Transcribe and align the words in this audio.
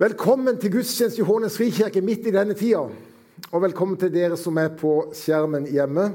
Velkommen 0.00 0.56
til 0.56 0.70
gudstjeneste 0.72 1.20
i 1.20 1.24
Hånes 1.28 1.58
frikirke 1.60 2.00
midt 2.00 2.24
i 2.24 2.32
denne 2.32 2.54
tida. 2.56 2.86
Og 3.50 3.60
velkommen 3.60 3.98
til 4.00 4.08
dere 4.14 4.38
som 4.40 4.56
er 4.56 4.70
på 4.72 5.10
skjermen 5.12 5.66
hjemme. 5.68 6.06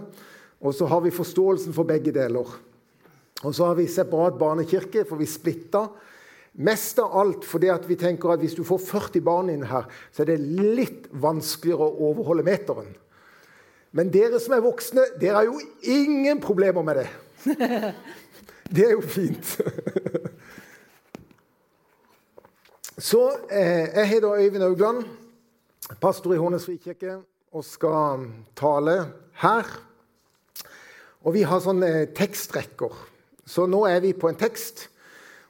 Og 0.66 0.74
så 0.74 0.88
har 0.90 1.04
vi 1.06 1.12
forståelsen 1.14 1.76
for 1.76 1.86
begge 1.86 2.10
deler. 2.16 2.50
Og 3.44 3.54
så 3.54 3.68
har 3.68 3.78
vi 3.78 3.86
separat 3.86 4.40
barnekirke, 4.42 5.04
for 5.06 5.22
vi 5.22 5.28
splitta. 5.30 5.84
Mest 6.66 6.98
av 7.04 7.14
alt 7.14 7.46
fordi 7.46 7.70
vi 7.86 8.00
tenker 8.02 8.34
at 8.34 8.42
hvis 8.42 8.58
du 8.58 8.64
får 8.66 8.82
40 8.88 9.22
barn 9.22 9.54
inn 9.54 9.68
her, 9.70 9.86
så 10.10 10.26
er 10.26 10.32
det 10.32 10.42
litt 10.42 11.06
vanskeligere 11.14 11.86
å 11.86 12.10
overholde 12.10 12.48
meteren. 12.50 12.90
Men 13.94 14.10
dere 14.10 14.42
som 14.42 14.58
er 14.58 14.66
voksne, 14.66 15.12
dere 15.22 15.44
har 15.44 15.52
jo 15.52 15.62
ingen 15.86 16.42
problemer 16.42 16.90
med 16.90 17.04
det. 17.04 17.10
Det 18.66 18.82
er 18.82 18.96
jo 18.96 19.06
fint. 19.06 19.60
Så 22.98 23.32
eh, 23.52 23.92
Jeg 23.92 24.08
heter 24.08 24.34
Øyvind 24.34 24.64
Augland, 24.64 25.04
pastor 26.02 26.34
i 26.34 26.38
Hånes 26.38 26.66
frikirke, 26.66 27.18
og 27.52 27.66
skal 27.68 28.30
tale 28.56 29.12
her. 29.42 29.68
Og 31.28 31.34
Vi 31.34 31.42
har 31.44 31.60
sånne 31.60 32.06
tekstrekker. 32.16 32.96
Så 33.46 33.66
nå 33.68 33.84
er 33.90 34.00
vi 34.00 34.14
på 34.16 34.30
en 34.32 34.40
tekst. 34.40 34.86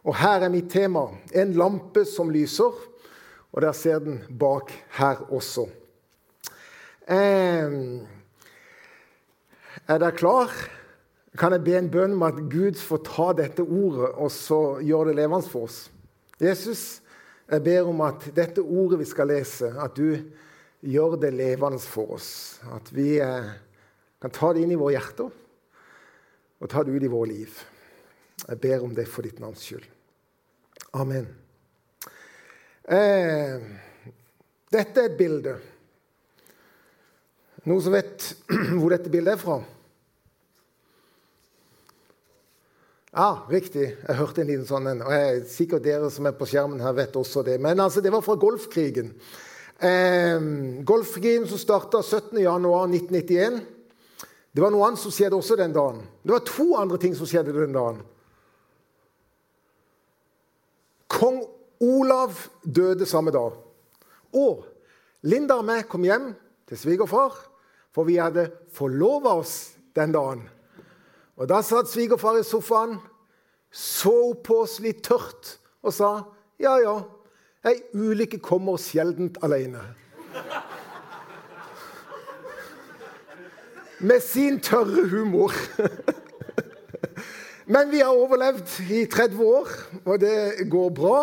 Og 0.04 0.18
her 0.18 0.41
er 0.41 0.49
mitt 0.49 0.71
tema. 0.73 1.05
En 1.38 1.54
lampe 1.54 2.05
som 2.09 2.34
lyser. 2.34 2.73
Og 3.54 3.62
der 3.62 3.77
ser 3.77 4.02
den 4.02 4.23
bak 4.40 4.73
her 4.98 5.21
også. 5.30 5.70
Eh, 7.05 7.70
er 9.85 10.02
dere 10.02 10.18
klar? 10.18 10.49
Kan 11.38 11.54
jeg 11.54 11.63
be 11.63 11.77
en 11.77 11.93
bønn 11.93 12.18
om 12.18 12.26
at 12.26 12.41
Gud 12.49 12.82
får 12.82 13.05
ta 13.05 13.32
dette 13.38 13.62
ordet 13.62 14.16
og 14.16 14.32
så 14.32 14.80
gjøre 14.82 15.12
det 15.12 15.20
levende 15.21 15.46
for 15.46 15.70
oss? 15.70 15.91
Jesus, 16.41 17.05
jeg 17.52 17.63
ber 17.63 17.90
om 17.90 18.02
at 18.05 18.26
dette 18.35 18.63
ordet 18.63 18.99
vi 19.04 19.08
skal 19.09 19.30
lese, 19.30 19.70
at 19.77 19.98
du 19.98 20.17
gjør 20.85 21.17
det 21.22 21.34
levende 21.35 21.80
for 21.81 22.18
oss. 22.18 22.60
At 22.74 22.90
vi 22.93 23.15
eh, 23.21 23.51
kan 24.21 24.34
ta 24.34 24.54
det 24.54 24.63
inn 24.65 24.74
i 24.74 24.79
våre 24.79 24.96
hjerter 24.98 25.29
og 26.55 26.71
ta 26.71 26.84
det 26.84 26.96
ut 26.96 27.05
i 27.05 27.12
våre 27.12 27.29
liv. 27.29 27.60
Jeg 28.46 28.62
ber 28.62 28.85
om 28.85 28.96
det 28.96 29.07
for 29.10 29.26
ditt 29.26 29.40
navns 29.41 29.63
skyld. 29.66 29.85
Amen. 30.98 31.27
Eh, 32.85 33.62
dette 34.73 35.01
er 35.01 35.10
et 35.10 35.18
bilde. 35.20 35.55
Noen 37.66 37.82
som 37.82 37.96
vet 37.96 38.32
hvor 38.79 38.93
dette 38.93 39.13
bildet 39.13 39.35
er 39.35 39.41
fra? 39.41 39.60
Ja, 43.16 43.46
riktig. 43.48 43.94
Jeg 43.96 44.16
hørte 44.20 44.41
en 44.44 44.49
liten 44.49 44.66
sånn 44.68 44.90
en. 44.91 45.02
og 45.05 45.13
jeg, 45.16 45.44
Sikkert 45.48 45.85
dere 45.85 46.10
som 46.12 46.26
er 46.27 46.34
på 46.35 46.48
skjermen 46.52 46.82
her, 46.84 46.91
vet 46.98 47.16
også 47.16 47.46
det. 47.48 47.55
Men 47.63 47.80
altså, 47.80 48.02
det 48.04 48.12
var 48.12 48.24
fra 48.26 48.35
Golfkrigen. 48.35 49.13
Eh, 49.80 50.48
Golfkrigen 50.84 51.46
som 51.48 51.62
starta 51.62 52.02
17.1.1991. 52.04 53.62
Det 54.52 54.63
var 54.63 54.74
noe 54.74 54.90
annet 54.90 54.99
som 54.99 55.13
skjedde 55.16 55.40
også 55.40 55.55
den 55.60 55.72
dagen. 55.76 56.02
Det 56.24 56.35
var 56.35 56.44
to 56.49 56.66
andre 56.76 56.99
ting 56.99 57.16
som 57.16 57.30
skjedde 57.30 57.55
den 57.55 57.76
dagen. 57.76 58.02
Kong 61.16 61.40
Olav 61.79 62.35
døde 62.63 63.07
samme 63.07 63.32
dag. 63.35 63.55
Og 64.35 64.66
Linda 65.24 65.62
og 65.62 65.69
meg 65.72 65.88
kom 65.88 66.03
hjem 66.03 66.34
til 66.68 66.81
svigerfar, 66.84 67.31
for 67.96 68.07
vi 68.12 68.19
hadde 68.19 68.50
forlova 68.75 69.38
oss 69.40 69.56
den 69.96 70.12
dagen. 70.12 70.44
Og 71.36 71.50
Da 71.50 71.59
satt 71.62 71.90
svigerfar 71.91 72.40
i 72.40 72.44
sofaen, 72.47 72.97
så 73.72 74.34
på 74.44 74.62
oss 74.64 74.80
litt 74.80 75.03
tørt 75.03 75.58
og 75.84 75.91
sa 75.94 76.12
ja, 76.62 76.78
ja, 76.80 76.96
ei 77.68 77.81
ulykke 77.91 78.40
kommer 78.40 78.80
sjeldent 78.80 79.41
alene. 79.44 79.81
Med 84.00 84.24
sin 84.24 84.62
tørre 84.63 85.08
humor. 85.12 85.52
Men 87.66 87.91
vi 87.91 88.00
har 88.00 88.13
overlevd 88.13 88.78
i 88.94 89.06
30 89.09 89.44
år, 89.44 89.72
og 90.06 90.19
det 90.22 90.69
går 90.72 90.90
bra. 90.95 91.19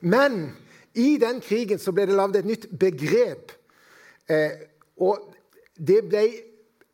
Men 0.00 0.56
i 0.94 1.16
den 1.20 1.40
krigen 1.44 1.78
så 1.78 1.92
ble 1.92 2.06
det 2.08 2.16
lagd 2.16 2.38
et 2.38 2.48
nytt 2.48 2.66
begrep. 2.80 3.52
Eh, 4.30 4.64
og 4.96 5.34
det 5.76 6.00
ble 6.08 6.24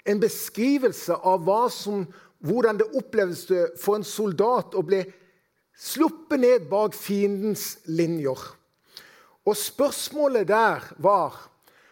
en 0.09 0.21
beskrivelse 0.21 1.15
av 1.15 1.45
hva 1.47 1.69
som 1.73 2.07
hvordan 2.41 2.79
det 2.81 2.89
opplevdes 2.97 3.47
for 3.81 3.99
en 3.99 4.07
soldat 4.07 4.75
å 4.77 4.83
bli 4.87 5.03
sluppet 5.81 6.41
ned 6.41 6.69
bak 6.71 6.97
fiendens 6.97 7.79
linjer. 7.89 8.41
Og 9.45 9.57
spørsmålet 9.57 10.49
der 10.49 10.85
var 11.01 11.37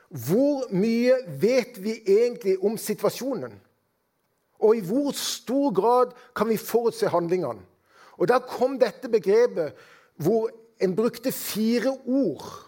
hvor 0.09 0.69
mye 0.73 1.19
vet 1.41 1.77
vi 1.85 1.99
egentlig 2.07 2.57
om 2.65 2.79
situasjonen? 2.81 3.53
Og 4.65 4.79
i 4.79 4.85
hvor 4.85 5.13
stor 5.15 5.73
grad 5.75 6.15
kan 6.37 6.49
vi 6.49 6.57
forutse 6.57 7.11
handlingene? 7.13 7.61
Og 8.19 8.29
Da 8.29 8.41
kom 8.43 8.79
dette 8.79 9.09
begrepet 9.09 9.77
hvor 10.17 10.51
en 10.81 10.97
brukte 10.97 11.33
fire 11.33 11.93
ord 12.07 12.68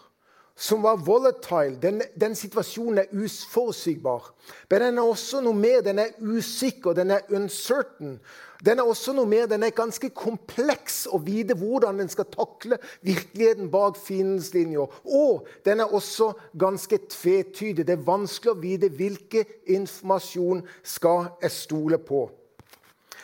som 0.60 0.82
var 0.82 0.96
volatile. 0.96 1.78
Den, 1.82 2.02
den, 2.20 2.34
situasjonen 2.36 2.98
er 2.98 3.12
uforutsigbar. 3.16 4.26
Men 4.68 4.82
den 4.82 4.98
er 5.00 5.08
også 5.08 5.40
noe 5.40 5.56
mer. 5.56 5.80
Den 5.80 6.02
er 6.02 6.12
usikker, 6.20 6.92
den 6.92 7.14
er 7.16 7.32
uncertain. 7.32 8.18
Den 8.60 8.78
er 8.78 8.84
også 8.84 9.14
noe 9.16 9.24
mer, 9.24 9.46
den 9.48 9.64
er 9.64 9.72
ganske 9.72 10.10
kompleks 10.12 11.06
å 11.08 11.22
vite 11.24 11.56
hvordan 11.56 12.02
den 12.02 12.12
skal 12.12 12.28
takle 12.28 12.76
virkeligheten 13.00 13.72
bak 13.72 13.96
fiendens 13.96 14.52
linjer. 14.52 15.00
Og 15.08 15.48
den 15.64 15.80
er 15.80 15.96
også 15.96 16.34
ganske 16.60 17.00
tvetydig. 17.08 17.86
Det 17.88 17.96
er 17.96 18.04
vanskelig 18.04 18.52
å 18.52 18.60
vite 18.60 18.92
hvilken 19.00 19.56
informasjon 19.80 20.60
skal 20.84 21.30
jeg 21.40 21.56
stole 21.56 22.04
på. 22.04 22.26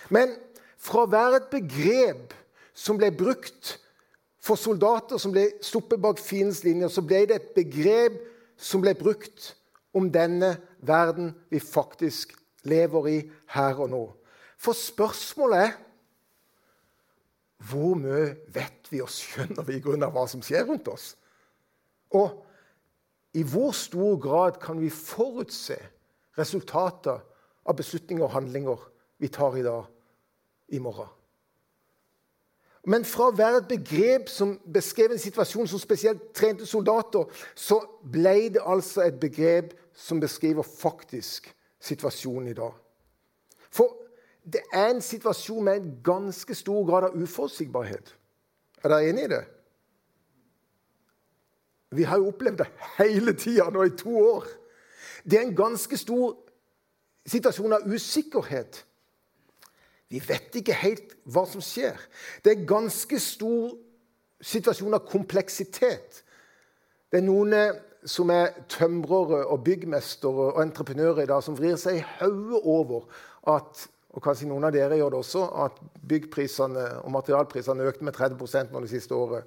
Men 0.08 0.32
fra 0.80 1.04
å 1.04 1.12
være 1.12 1.42
et 1.42 1.52
begrep 1.52 2.32
som 2.72 2.96
ble 2.96 3.12
brukt 3.12 3.76
for 4.46 4.58
soldater 4.60 5.18
som 5.18 5.32
ble 5.34 5.48
stoppet 5.64 6.00
bak 6.02 6.20
fiendens 6.22 6.62
linjer, 6.64 6.90
så 6.92 7.02
ble 7.02 7.24
det 7.26 7.40
et 7.40 7.54
begrep 7.56 8.20
som 8.56 8.82
ble 8.84 8.94
brukt 8.98 9.54
om 9.96 10.06
denne 10.12 10.54
verden 10.86 11.32
vi 11.50 11.58
faktisk 11.62 12.36
lever 12.66 13.08
i 13.10 13.18
her 13.56 13.82
og 13.82 13.90
nå. 13.90 14.04
For 14.60 14.76
spørsmålet 14.76 15.64
er 15.66 15.74
hvor 17.66 17.96
mye 17.98 18.34
vet 18.52 18.90
vi 18.92 19.00
og 19.02 19.10
skjønner 19.10 19.64
vi 19.66 19.78
i 19.78 19.82
grunn 19.82 20.04
av 20.04 20.12
hva 20.14 20.26
som 20.28 20.42
skjer 20.44 20.66
rundt 20.68 20.90
oss? 20.92 21.14
Og 22.14 22.44
i 23.36 23.42
hvor 23.48 23.72
stor 23.74 24.20
grad 24.22 24.60
kan 24.62 24.78
vi 24.80 24.92
forutse 24.92 25.78
resultater 26.38 27.24
av 27.66 27.78
beslutninger 27.78 28.24
og 28.24 28.34
handlinger 28.36 28.84
vi 29.18 29.32
tar 29.32 29.56
i 29.56 29.64
dag, 29.64 29.88
i 30.68 30.78
morgen? 30.82 31.15
Men 32.86 33.04
fra 33.04 33.28
å 33.28 33.34
være 33.34 33.64
et 33.64 33.70
begrep 33.70 34.28
som 34.30 34.54
beskrev 34.72 35.10
en 35.12 35.20
situasjon 35.20 35.66
som 35.66 35.80
spesielt 35.82 36.28
trente 36.36 36.66
soldater, 36.68 37.26
så 37.58 37.80
ble 38.06 38.52
det 38.54 38.62
altså 38.62 39.02
et 39.02 39.18
begrep 39.20 39.72
som 39.96 40.20
beskriver 40.22 40.62
faktisk 40.62 41.50
situasjonen 41.82 42.52
i 42.52 42.54
dag. 42.54 42.76
For 43.74 43.90
det 44.46 44.62
er 44.70 44.92
en 44.92 45.02
situasjon 45.02 45.66
med 45.66 45.80
en 45.80 45.90
ganske 46.06 46.54
stor 46.54 46.86
grad 46.86 47.08
av 47.08 47.18
uforutsigbarhet. 47.18 48.14
Er 48.84 48.92
dere 48.92 49.10
enig 49.10 49.26
i 49.26 49.32
det? 49.34 49.42
Vi 51.96 52.06
har 52.06 52.22
jo 52.22 52.30
opplevd 52.30 52.62
det 52.62 52.68
hele 53.00 53.34
tida 53.34 53.66
nå 53.72 53.82
i 53.86 53.94
to 53.98 54.14
år. 54.20 54.46
Det 55.26 55.40
er 55.40 55.48
en 55.48 55.58
ganske 55.58 55.98
stor 55.98 56.36
situasjon 57.26 57.74
av 57.80 57.86
usikkerhet. 57.90 58.84
Vi 60.12 60.20
vet 60.22 60.54
ikke 60.60 60.76
helt 60.78 61.16
hva 61.24 61.42
som 61.50 61.62
skjer. 61.64 61.98
Det 62.44 62.52
er 62.52 62.68
ganske 62.68 63.18
stor 63.22 63.74
situasjon 64.44 64.94
av 64.94 65.06
kompleksitet. 65.08 66.22
Det 67.10 67.20
er 67.20 67.26
noen 67.26 67.54
eh, 67.56 67.82
som 68.06 68.30
er 68.30 68.54
tømrere 68.70 69.42
og 69.50 69.64
byggmestere 69.66 70.50
og 70.52 70.62
entreprenører 70.62 71.24
i 71.24 71.30
dag, 71.30 71.42
som 71.42 71.56
vrir 71.58 71.78
seg 71.80 71.98
i 71.98 72.06
hodet 72.20 72.62
over 72.62 73.06
at 73.50 73.88
og 74.16 74.22
kanskje 74.24 74.46
noen 74.48 74.64
av 74.64 74.72
dere 74.72 74.96
gjør 74.96 75.12
det 75.12 75.18
også, 75.18 75.42
at 75.66 75.80
byggprisene 76.08 76.84
og 77.02 77.12
materialprisene 77.12 77.84
økte 77.84 78.06
med 78.06 78.16
30% 78.16 78.72
nå 78.72 78.80
det 78.80 78.88
siste 78.88 79.12
året. 79.12 79.44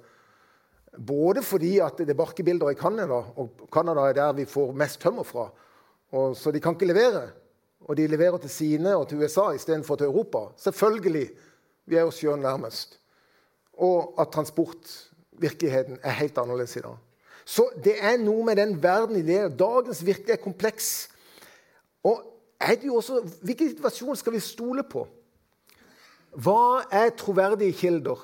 Både 0.94 1.42
fordi 1.42 1.72
at 1.82 1.98
det 1.98 2.12
er 2.14 2.18
barkebilder 2.18 2.70
i 2.70 2.78
Canada, 2.78 3.18
og 3.34 3.66
Canada 3.74 4.04
er 4.06 4.14
der 4.14 4.36
vi 4.38 4.46
får 4.46 4.70
mest 4.78 5.00
tømmer 5.02 5.26
fra. 5.26 5.48
Og 6.14 6.36
så 6.38 6.54
de 6.54 6.62
kan 6.62 6.78
ikke 6.78 6.86
levere 6.86 7.24
og 7.80 7.96
de 7.96 8.06
leverer 8.06 8.38
til 8.38 8.50
sine 8.50 8.96
og 8.96 9.08
til 9.08 9.22
USA 9.22 9.50
istedenfor 9.56 9.96
til 9.96 10.06
Europa. 10.06 10.38
Selvfølgelig. 10.56 11.30
Vi 11.86 11.96
er 11.96 12.06
oss 12.06 12.20
sjøl 12.20 12.38
nærmest. 12.38 12.98
Og 13.72 14.14
at 14.20 14.28
transportvirkeligheten 14.34 15.98
er 16.02 16.10
helt 16.10 16.38
annerledes 16.38 16.76
i 16.76 16.84
dag. 16.84 16.96
Så 17.44 17.66
det 17.84 17.96
er 17.98 18.20
noe 18.20 18.44
med 18.44 18.60
den 18.60 18.76
verden 18.82 19.16
i 19.16 19.24
det. 19.26 19.58
Dagens 19.58 20.04
virkelighet 20.06 20.38
er 20.38 20.44
kompleks. 20.44 21.08
Og 22.04 22.22
er 22.60 22.74
det 22.74 22.86
jo 22.86 23.00
også, 23.00 23.22
Hvilken 23.42 23.72
situasjon 23.72 24.16
skal 24.16 24.32
vi 24.32 24.40
stole 24.44 24.84
på? 24.84 25.06
Hva 26.30 26.84
er 26.92 27.10
troverdige 27.18 27.72
kilder? 27.72 28.20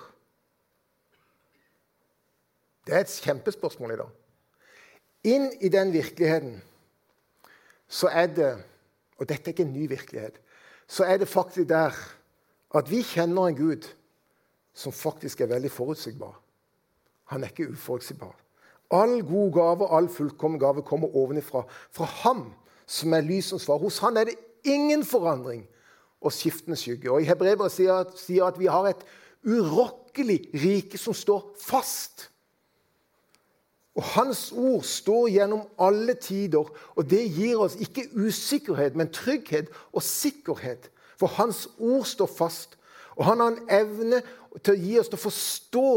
Det 2.87 2.95
er 2.95 3.03
et 3.03 3.21
kjempespørsmål 3.25 3.97
i 3.97 3.99
dag. 3.99 4.11
Inn 5.27 5.49
i 5.61 5.69
den 5.69 5.91
virkeligheten 5.93 6.61
så 7.89 8.07
er 8.13 8.27
det 8.31 8.51
Og 9.17 9.29
dette 9.29 9.51
er 9.51 9.55
ikke 9.55 9.67
en 9.67 9.73
ny 9.73 9.89
virkelighet. 9.89 10.41
Så 10.87 11.05
er 11.05 11.17
det 11.17 11.29
faktisk 11.29 11.69
der 11.69 11.95
at 12.77 12.91
vi 12.91 13.03
kjenner 13.03 13.49
en 13.49 13.57
Gud 13.57 13.87
som 14.77 14.93
faktisk 14.93 15.41
er 15.41 15.51
veldig 15.51 15.71
forutsigbar. 15.73 16.35
Han 17.33 17.45
er 17.45 17.49
ikke 17.49 17.71
uforutsigbar. 17.73 18.35
All 18.91 19.23
god 19.27 19.53
gave, 19.53 19.87
og 19.87 19.97
all 19.97 20.09
fullkommen 20.09 20.61
gave 20.61 20.83
kommer 20.83 21.17
ovenifra. 21.17 21.65
Fra 21.91 22.05
ham 22.05 22.53
som 22.87 23.15
er 23.15 23.25
lysens 23.27 23.67
svar. 23.67 23.81
Hos 23.83 23.99
han 23.99 24.17
er 24.17 24.25
det 24.29 24.37
ingen 24.65 25.05
forandring 25.05 25.65
og 26.21 26.33
skiftende 26.33 26.77
skygge. 26.79 27.11
Og 27.11 27.23
I 27.23 27.29
Hebrevet 27.31 27.73
sier, 27.73 28.05
sier 28.19 28.47
at 28.47 28.59
vi 28.61 28.71
har 28.71 28.91
et 28.91 29.03
urokkelig 29.47 30.39
rike 30.55 30.99
som 30.99 31.15
står 31.15 31.55
fast. 31.61 32.29
Og 33.97 34.05
Hans 34.13 34.51
ord 34.53 34.83
står 34.85 35.29
gjennom 35.33 35.63
alle 35.81 36.15
tider, 36.21 36.69
og 36.69 37.07
det 37.09 37.23
gir 37.33 37.63
oss 37.65 37.79
ikke 37.81 38.11
usikkerhet, 38.13 38.97
men 38.97 39.09
trygghet 39.13 39.71
og 39.93 40.05
sikkerhet. 40.05 40.91
For 41.17 41.33
Hans 41.39 41.65
ord 41.79 42.05
står 42.05 42.29
fast, 42.29 42.77
og 43.17 43.25
han 43.25 43.41
har 43.41 43.55
en 43.55 43.71
evne 43.73 44.21
til 44.61 44.75
å 44.75 44.81
gi 44.81 44.99
oss 45.01 45.09
til 45.09 45.17
å 45.17 45.25
forstå 45.25 45.91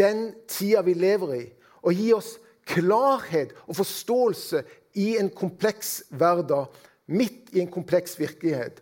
den 0.00 0.22
tida 0.48 0.80
vi 0.86 0.94
lever 0.96 1.34
i, 1.36 1.42
og 1.84 2.00
gi 2.00 2.08
oss 2.16 2.30
klarhet 2.64 3.52
og 3.66 3.76
forståelse 3.76 4.62
i 4.96 5.10
en 5.20 5.28
kompleks 5.28 5.98
hverdag, 6.08 6.70
midt 7.12 7.52
i 7.52 7.60
en 7.60 7.68
kompleks 7.68 8.16
virkelighet. 8.16 8.80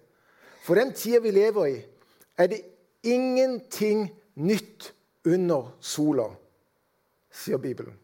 For 0.62 0.78
den 0.78 0.94
tida 0.94 1.18
vi 1.24 1.32
lever 1.34 1.72
i, 1.72 1.80
er 2.38 2.52
det 2.52 2.62
ingenting 3.02 4.06
nytt 4.38 4.92
under 5.26 5.72
sola, 5.82 6.28
sier 7.34 7.58
Bibelen. 7.58 7.98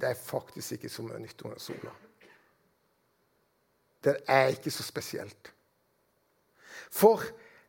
Det 0.00 0.08
er 0.08 0.14
faktisk 0.14 0.72
ikke 0.72 0.88
så 0.92 1.02
mye 1.02 1.20
nytt 1.22 1.42
under 1.42 1.58
sola. 1.62 1.92
Det 4.04 4.16
er 4.28 4.52
ikke 4.54 4.70
så 4.70 4.82
spesielt. 4.82 5.52
For 6.90 7.22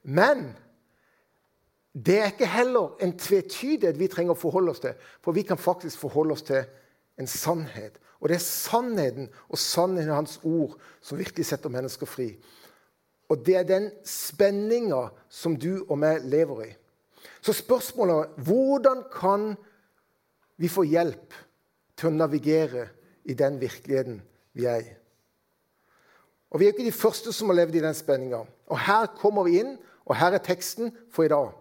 Men 0.03 0.55
det 2.05 2.19
er 2.19 2.25
ikke 2.31 2.47
heller 2.47 2.95
en 3.01 3.15
tvetydighet 3.19 3.97
vi 3.99 4.07
trenger 4.07 4.35
å 4.35 4.39
forholde 4.39 4.71
oss 4.71 4.83
til. 4.83 4.93
For 5.23 5.35
vi 5.35 5.41
kan 5.43 5.57
faktisk 5.57 5.99
forholde 5.99 6.35
oss 6.35 6.45
til 6.47 6.61
en 7.17 7.27
sannhet. 7.27 7.97
Og 8.21 8.29
det 8.29 8.37
er 8.37 8.45
sannheten 8.45 9.31
og 9.49 9.59
sannheten 9.59 10.11
i 10.11 10.15
Hans 10.15 10.37
ord 10.43 10.77
som 11.01 11.17
virkelig 11.17 11.45
setter 11.49 11.73
mennesker 11.73 12.09
fri. 12.09 12.29
Og 13.29 13.41
det 13.45 13.57
er 13.59 13.67
den 13.67 13.89
spenninga 14.07 15.07
som 15.29 15.57
du 15.59 15.83
og 15.87 15.97
meg 15.99 16.23
lever 16.29 16.63
i. 16.67 16.69
Så 17.41 17.55
spørsmålet 17.57 18.15
er 18.21 18.45
hvordan 18.47 19.03
kan 19.11 19.49
vi 20.57 20.69
få 20.71 20.85
hjelp 20.87 21.33
til 21.97 22.09
å 22.09 22.15
navigere 22.15 22.87
i 23.25 23.35
den 23.37 23.59
virkeligheten 23.61 24.21
vi 24.57 24.67
er 24.69 24.85
i? 24.85 24.93
Og 26.51 26.59
Vi 26.59 26.65
er 26.65 26.71
ikke 26.71 26.87
de 26.87 26.95
første 26.95 27.33
som 27.35 27.49
har 27.51 27.59
levd 27.59 27.75
i 27.75 27.83
den 27.83 27.95
spenninga. 27.97 28.45
Og 28.71 28.79
her 28.79 29.09
kommer 29.19 29.43
vi 29.43 29.59
inn, 29.59 29.75
og 30.07 30.15
her 30.15 30.37
er 30.37 30.43
teksten 30.43 30.93
for 31.11 31.27
i 31.27 31.31
dag. 31.31 31.51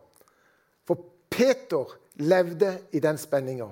For 0.87 1.01
Peter 1.31 1.97
levde 2.23 2.79
i 2.93 3.01
den 3.03 3.19
spenninga. 3.19 3.67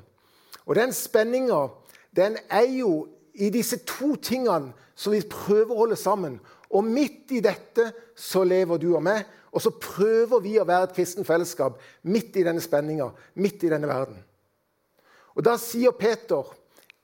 Og 0.67 0.75
den 0.75 0.93
spenninga 0.93 1.69
den 2.17 2.37
er 2.51 2.67
jo 2.71 3.07
i 3.35 3.51
disse 3.51 3.79
to 3.87 4.15
tingene 4.17 4.73
som 4.95 5.15
vi 5.15 5.23
prøver 5.27 5.73
å 5.75 5.85
holde 5.85 5.99
sammen. 5.99 6.39
Og 6.71 6.87
midt 6.87 7.31
i 7.35 7.43
dette 7.43 7.91
så 8.19 8.45
lever 8.47 8.79
du 8.83 8.95
og 8.95 9.03
meg, 9.07 9.25
og 9.55 9.63
så 9.63 9.71
prøver 9.71 10.43
vi 10.43 10.57
å 10.59 10.67
være 10.67 10.89
et 10.89 10.97
kristen 10.97 11.27
fellesskap 11.27 11.79
midt 12.11 12.37
i 12.39 12.45
denne 12.47 12.63
spenninga, 12.63 13.13
midt 13.39 13.67
i 13.67 13.71
denne 13.71 13.91
verden. 13.91 14.19
Og 15.35 15.43
Da 15.43 15.57
sier 15.59 15.95
Peter 15.99 16.47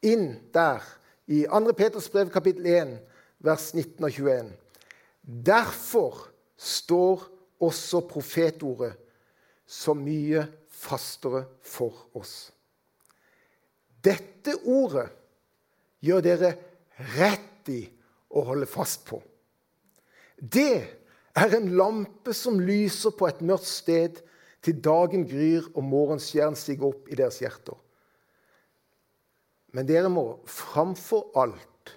inn 0.07 0.39
der, 0.55 0.85
i 1.31 1.45
2. 1.47 1.75
Peters 1.79 2.09
brev 2.11 2.31
kapittel 2.31 2.67
1, 2.67 2.97
vers 3.39 3.71
19 3.75 4.05
og 4.05 4.11
21. 4.11 4.53
Derfor 5.23 6.25
står 6.57 7.27
også 7.63 8.01
profetordet 8.09 8.97
så 9.67 9.95
mye 9.95 10.43
fastere 10.71 11.45
for 11.63 12.09
oss. 12.19 12.51
Dette 14.03 14.57
ordet 14.65 15.07
gjør 16.03 16.25
dere 16.25 16.55
rett 17.19 17.71
i 17.71 17.83
å 18.33 18.43
holde 18.49 18.67
fast 18.71 19.05
på. 19.07 19.21
Det 20.41 20.81
er 21.37 21.55
en 21.57 21.69
lampe 21.77 22.33
som 22.35 22.59
lyser 22.59 23.13
på 23.17 23.29
et 23.29 23.43
mørkt 23.45 23.69
sted 23.69 24.23
til 24.65 24.81
dagen 24.83 25.27
gryr 25.29 25.69
og 25.75 25.85
morgenstjernen 25.85 26.59
stiger 26.59 26.91
opp 26.91 27.11
i 27.13 27.19
deres 27.21 27.39
hjerter. 27.43 27.77
Men 29.73 29.87
dere 29.87 30.11
må 30.11 30.41
framfor 30.51 31.31
alt 31.39 31.95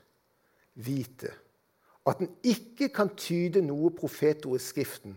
vite 0.73 1.31
at 2.09 2.19
en 2.19 2.29
ikke 2.43 2.89
kan 2.93 3.13
tyde 3.15 3.61
noe 3.63 3.93
profetord 3.95 4.59
i 4.59 4.63
Skriften 4.63 5.15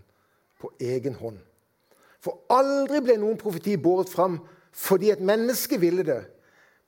på 0.62 0.70
egen 0.80 1.16
hånd. 1.18 1.40
For 2.22 2.46
aldri 2.52 3.02
ble 3.04 3.18
noen 3.20 3.38
profeti 3.40 3.76
båret 3.80 4.10
fram 4.12 4.38
fordi 4.76 5.10
et 5.12 5.24
menneske 5.24 5.78
ville 5.80 6.04
det, 6.04 6.22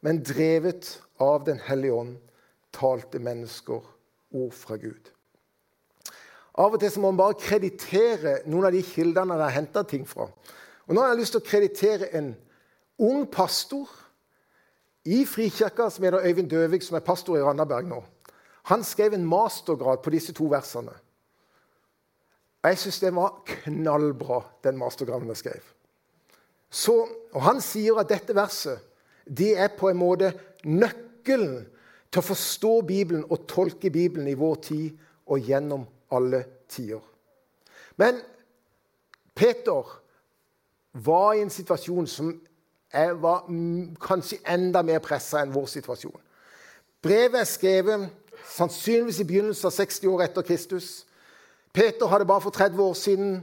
men 0.05 0.21
drevet 0.23 0.99
av 1.19 1.45
Den 1.47 1.59
hellige 1.65 1.95
ånd 1.99 2.17
talte 2.75 3.19
mennesker 3.19 3.81
ord 4.39 4.53
fra 4.55 4.77
Gud. 4.77 5.09
Av 6.59 6.75
og 6.75 6.81
til 6.83 6.99
må 7.01 7.11
man 7.11 7.21
bare 7.23 7.39
kreditere 7.41 8.41
noen 8.47 8.69
av 8.69 8.75
de 8.75 8.83
kildene 8.83 9.35
han 9.35 9.45
har 9.45 9.55
henta 9.55 9.83
ting 9.87 10.05
fra. 10.07 10.29
Og 10.87 10.95
Nå 10.95 11.03
har 11.03 11.13
jeg 11.13 11.21
lyst 11.23 11.35
til 11.37 11.43
å 11.43 11.49
kreditere 11.49 12.11
en 12.19 12.33
ung 12.99 13.27
pastor 13.31 13.89
i 15.09 15.25
Frikirka 15.25 15.89
som 15.91 16.05
heter 16.05 16.21
Øyvind 16.27 16.51
Døvik, 16.51 16.83
som 16.85 16.99
er 16.99 17.05
pastor 17.05 17.39
i 17.39 17.43
Randaberg 17.43 17.89
nå. 17.89 18.03
Han 18.69 18.85
skrev 18.85 19.15
en 19.17 19.25
mastergrad 19.27 20.03
på 20.05 20.13
disse 20.13 20.35
to 20.37 20.51
versene. 20.53 20.93
Og 22.63 22.69
jeg 22.69 22.81
syns 22.83 23.01
den 23.01 23.17
var 23.17 23.39
knallbra, 23.47 24.43
den 24.65 24.77
mastergraden 24.77 25.31
jeg 25.33 25.41
skrev. 25.41 25.71
Så, 26.71 27.07
og 27.33 27.43
Han 27.43 27.63
sier 27.65 27.97
at 27.97 28.11
dette 28.11 28.37
verset 28.37 28.85
det 29.25 29.55
er 29.61 29.73
på 29.77 29.89
en 29.89 30.01
måte 30.01 30.33
nøkkelen 30.65 31.65
til 32.13 32.21
å 32.21 32.29
forstå 32.29 32.73
Bibelen 32.89 33.25
og 33.29 33.47
tolke 33.49 33.91
Bibelen 33.93 34.29
i 34.29 34.37
vår 34.37 34.61
tid 34.65 34.99
og 35.29 35.45
gjennom 35.45 35.87
alle 36.13 36.43
tider. 36.69 37.01
Men 37.97 38.21
Peter 39.37 39.97
var 40.93 41.35
i 41.35 41.43
en 41.45 41.53
situasjon 41.53 42.09
som 42.09 42.33
var 42.93 43.45
kanskje 44.01 44.39
enda 44.49 44.83
mer 44.83 45.03
pressa 45.05 45.43
enn 45.43 45.53
vår 45.53 45.67
situasjon. 45.69 46.21
Brevet 47.05 47.41
er 47.43 47.49
skrevet 47.49 48.09
sannsynligvis 48.49 49.21
i 49.21 49.27
begynnelsen 49.29 49.69
av 49.69 49.75
60 49.77 50.09
år 50.11 50.25
etter 50.25 50.47
Kristus. 50.47 50.89
Peter 51.75 52.09
hadde 52.11 52.27
bare 52.27 52.43
for 52.43 52.55
30 52.55 52.81
år 52.83 52.97
siden 52.99 53.37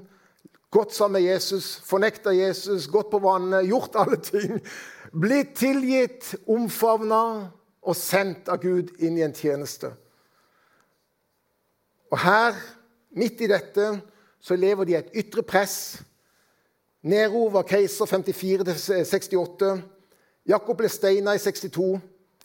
gått 0.74 0.94
sammen 0.94 1.22
med 1.22 1.30
Jesus, 1.30 1.76
fornekta 1.88 2.34
Jesus, 2.36 2.88
gått 2.92 3.12
på 3.12 3.22
vannet, 3.24 3.68
gjort 3.70 3.96
alle 3.96 4.18
ting. 4.20 4.58
Blitt 5.16 5.54
tilgitt, 5.56 6.34
omfavna 6.52 7.52
og 7.86 7.96
sendt 7.96 8.50
av 8.52 8.60
Gud 8.64 8.92
inn 9.00 9.20
i 9.20 9.24
en 9.24 9.36
tjeneste. 9.36 9.94
Og 12.12 12.20
her, 12.20 12.58
midt 13.16 13.42
i 13.46 13.50
dette, 13.52 13.94
så 14.42 14.58
lever 14.60 14.88
de 14.88 14.98
et 14.98 15.16
ytre 15.24 15.46
press. 15.48 16.02
Nero 17.06 17.52
var 17.54 17.68
keiser 17.70 18.10
54-68. 18.10 19.68
Jakob 20.50 20.80
ble 20.80 20.90
steina 20.90 21.36
i 21.38 21.42
62. 21.42 22.00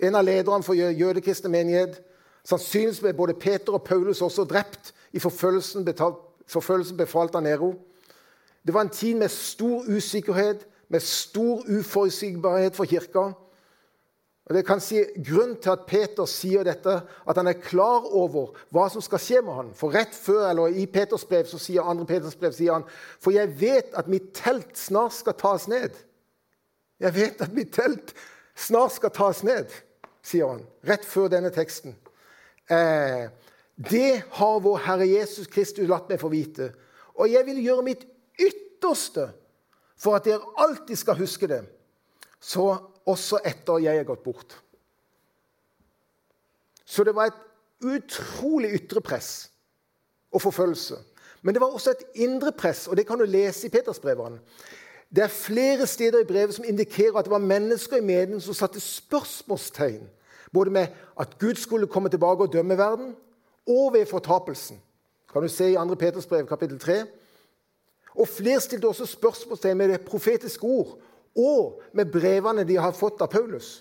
En 0.04 0.18
av 0.18 0.26
lederne 0.26 0.64
for 0.64 0.76
jødekristne 0.76 1.48
menighet. 1.48 1.94
Sannsynligvis 2.44 3.00
ble 3.00 3.14
både 3.16 3.38
Peter 3.40 3.78
og 3.78 3.86
Paulus 3.86 4.20
også 4.20 4.44
drept 4.44 4.92
i 5.16 5.22
forfølgelsen, 5.22 5.84
betalt, 5.84 6.20
forfølgelsen 6.48 6.98
befalt 7.00 7.38
av 7.40 7.44
Nero. 7.46 7.72
Det 8.60 8.74
var 8.76 8.84
en 8.84 8.92
tid 8.92 9.16
med 9.22 9.32
stor 9.32 9.88
usikkerhet, 9.88 10.66
med 10.92 11.00
stor 11.00 11.64
uforutsigbarhet 11.64 12.76
for 12.76 12.84
kirka. 12.84 13.30
Og 14.50 14.56
det 14.56 14.64
kan 14.66 14.80
si 14.82 14.98
Grunnen 15.22 15.60
til 15.62 15.70
at 15.70 15.84
Peter 15.86 16.26
sier 16.26 16.66
dette, 16.66 16.96
at 17.06 17.38
han 17.38 17.46
er 17.46 17.60
klar 17.62 18.08
over 18.18 18.56
hva 18.74 18.88
som 18.90 19.02
skal 19.04 19.22
skje 19.22 19.42
med 19.46 19.54
han. 19.54 19.68
For 19.78 19.94
rett 19.94 20.16
før, 20.16 20.48
eller 20.48 20.74
i 20.74 20.88
Peters 20.90 21.22
brev, 21.24 21.46
så 21.46 21.60
sier 21.62 21.86
andre 21.86 22.08
Peters 22.08 22.34
brev, 22.34 22.50
sier 22.56 22.74
han, 22.74 22.86
for 23.22 23.30
jeg 23.30 23.52
vet 23.60 23.94
at 23.94 24.10
mitt 24.10 24.32
telt 24.34 24.74
snart 24.74 25.14
skal 25.14 25.38
tas 25.38 25.68
ned. 25.70 25.94
Jeg 26.98 27.14
vet 27.14 27.46
at 27.46 27.54
mitt 27.54 27.70
telt 27.78 28.10
snart 28.58 28.96
skal 28.98 29.14
tas 29.14 29.44
ned, 29.46 29.70
sier 30.26 30.50
han. 30.50 30.66
Rett 30.82 31.06
før 31.06 31.30
denne 31.30 31.54
teksten. 31.54 31.94
Eh, 32.66 33.30
det 33.78 34.12
har 34.34 34.62
vår 34.66 34.82
Herre 34.88 35.06
Jesus 35.12 35.46
Kristus 35.46 35.86
latt 35.86 36.10
meg 36.10 36.18
få 36.18 36.34
vite. 36.34 36.72
Og 37.14 37.30
jeg 37.30 37.46
vil 37.46 37.62
gjøre 37.68 37.86
mitt 37.86 38.02
ytterste 38.34 39.30
for 39.94 40.18
at 40.18 40.26
dere 40.26 40.42
alltid 40.58 40.98
skal 40.98 41.22
huske 41.22 41.46
det, 41.46 41.62
så 42.42 42.72
også 43.10 43.40
etter 43.46 43.82
jeg 43.84 44.00
er 44.00 44.08
gått 44.08 44.24
bort. 44.24 44.56
Så 46.84 47.04
det 47.06 47.14
var 47.14 47.30
et 47.30 47.40
utrolig 47.86 48.72
ytre 48.80 49.00
press 49.00 49.50
og 50.32 50.42
forfølgelse. 50.42 50.98
Men 51.42 51.54
det 51.54 51.62
var 51.62 51.72
også 51.72 51.94
et 51.94 52.22
indre 52.26 52.52
press, 52.52 52.86
og 52.88 52.96
det 52.96 53.06
kan 53.08 53.18
du 53.18 53.24
lese 53.24 53.66
i 53.66 53.72
Petersbrevene. 53.72 54.40
Det 55.10 55.24
er 55.24 55.32
flere 55.32 55.86
steder 55.86 56.20
i 56.20 56.28
brevet 56.28 56.54
som 56.54 56.64
indikerer 56.68 57.18
at 57.18 57.26
det 57.26 57.32
var 57.32 57.42
mennesker 57.42 57.96
i 57.98 58.04
medien 58.04 58.40
som 58.40 58.54
satte 58.54 58.80
spørsmålstegn 58.80 60.04
både 60.52 60.70
med 60.70 60.86
at 61.20 61.38
Gud 61.38 61.54
skulle 61.54 61.86
komme 61.86 62.08
tilbake 62.08 62.42
og 62.42 62.52
dømme 62.52 62.78
verden, 62.78 63.16
og 63.68 63.92
ved 63.92 64.06
fortapelsen. 64.06 64.80
Kan 65.32 65.42
du 65.42 65.48
se 65.48 65.70
i 65.70 65.74
2. 65.74 65.94
Peters 65.94 66.26
brev, 66.26 66.46
kapittel 66.46 66.78
3. 66.78 67.04
Og 68.14 68.28
flere 68.28 68.60
stilte 68.60 68.88
også 68.88 69.06
spørsmålstegn 69.06 69.76
med 69.76 69.88
det 69.88 70.00
profetiske 70.00 70.64
ord 70.64 70.98
og 71.38 71.80
med 71.92 72.10
brevene 72.12 72.64
de 72.66 72.76
har 72.80 72.96
fått 72.96 73.22
av 73.22 73.30
Paulus. 73.32 73.80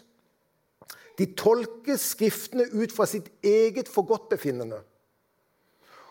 De 1.19 1.27
tolker 1.35 1.97
Skriftene 1.99 2.69
ut 2.71 2.93
fra 2.95 3.07
sitt 3.09 3.27
eget 3.43 3.89
forgodtbefinnende. 3.91 4.79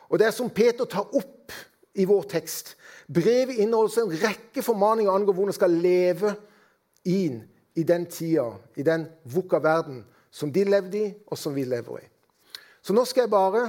Og 0.08 0.20
det 0.20 0.28
er 0.28 0.34
som 0.36 0.50
Peter 0.50 0.88
tar 0.88 1.08
opp 1.16 1.52
i 1.98 2.04
vår 2.08 2.28
tekst. 2.30 2.74
Brevet 3.08 3.60
inneholder 3.60 4.04
en 4.04 4.20
rekke 4.20 4.62
formaninger 4.64 5.10
angående 5.10 5.34
hvordan 5.34 5.52
man 5.52 5.56
skal 5.56 5.78
leve 5.82 6.34
inn 7.08 7.40
i 7.78 7.84
den 7.86 8.06
tida, 8.10 8.50
i 8.76 8.84
den 8.84 9.06
vukka 9.24 9.60
verden 9.62 10.02
som 10.30 10.52
de 10.52 10.64
levde 10.66 10.98
i, 10.98 11.10
og 11.30 11.38
som 11.38 11.54
vi 11.56 11.64
lever 11.64 12.02
i. 12.02 12.06
Så 12.82 12.94
nå 12.96 13.04
skal 13.08 13.26
jeg 13.26 13.32
bare 13.32 13.68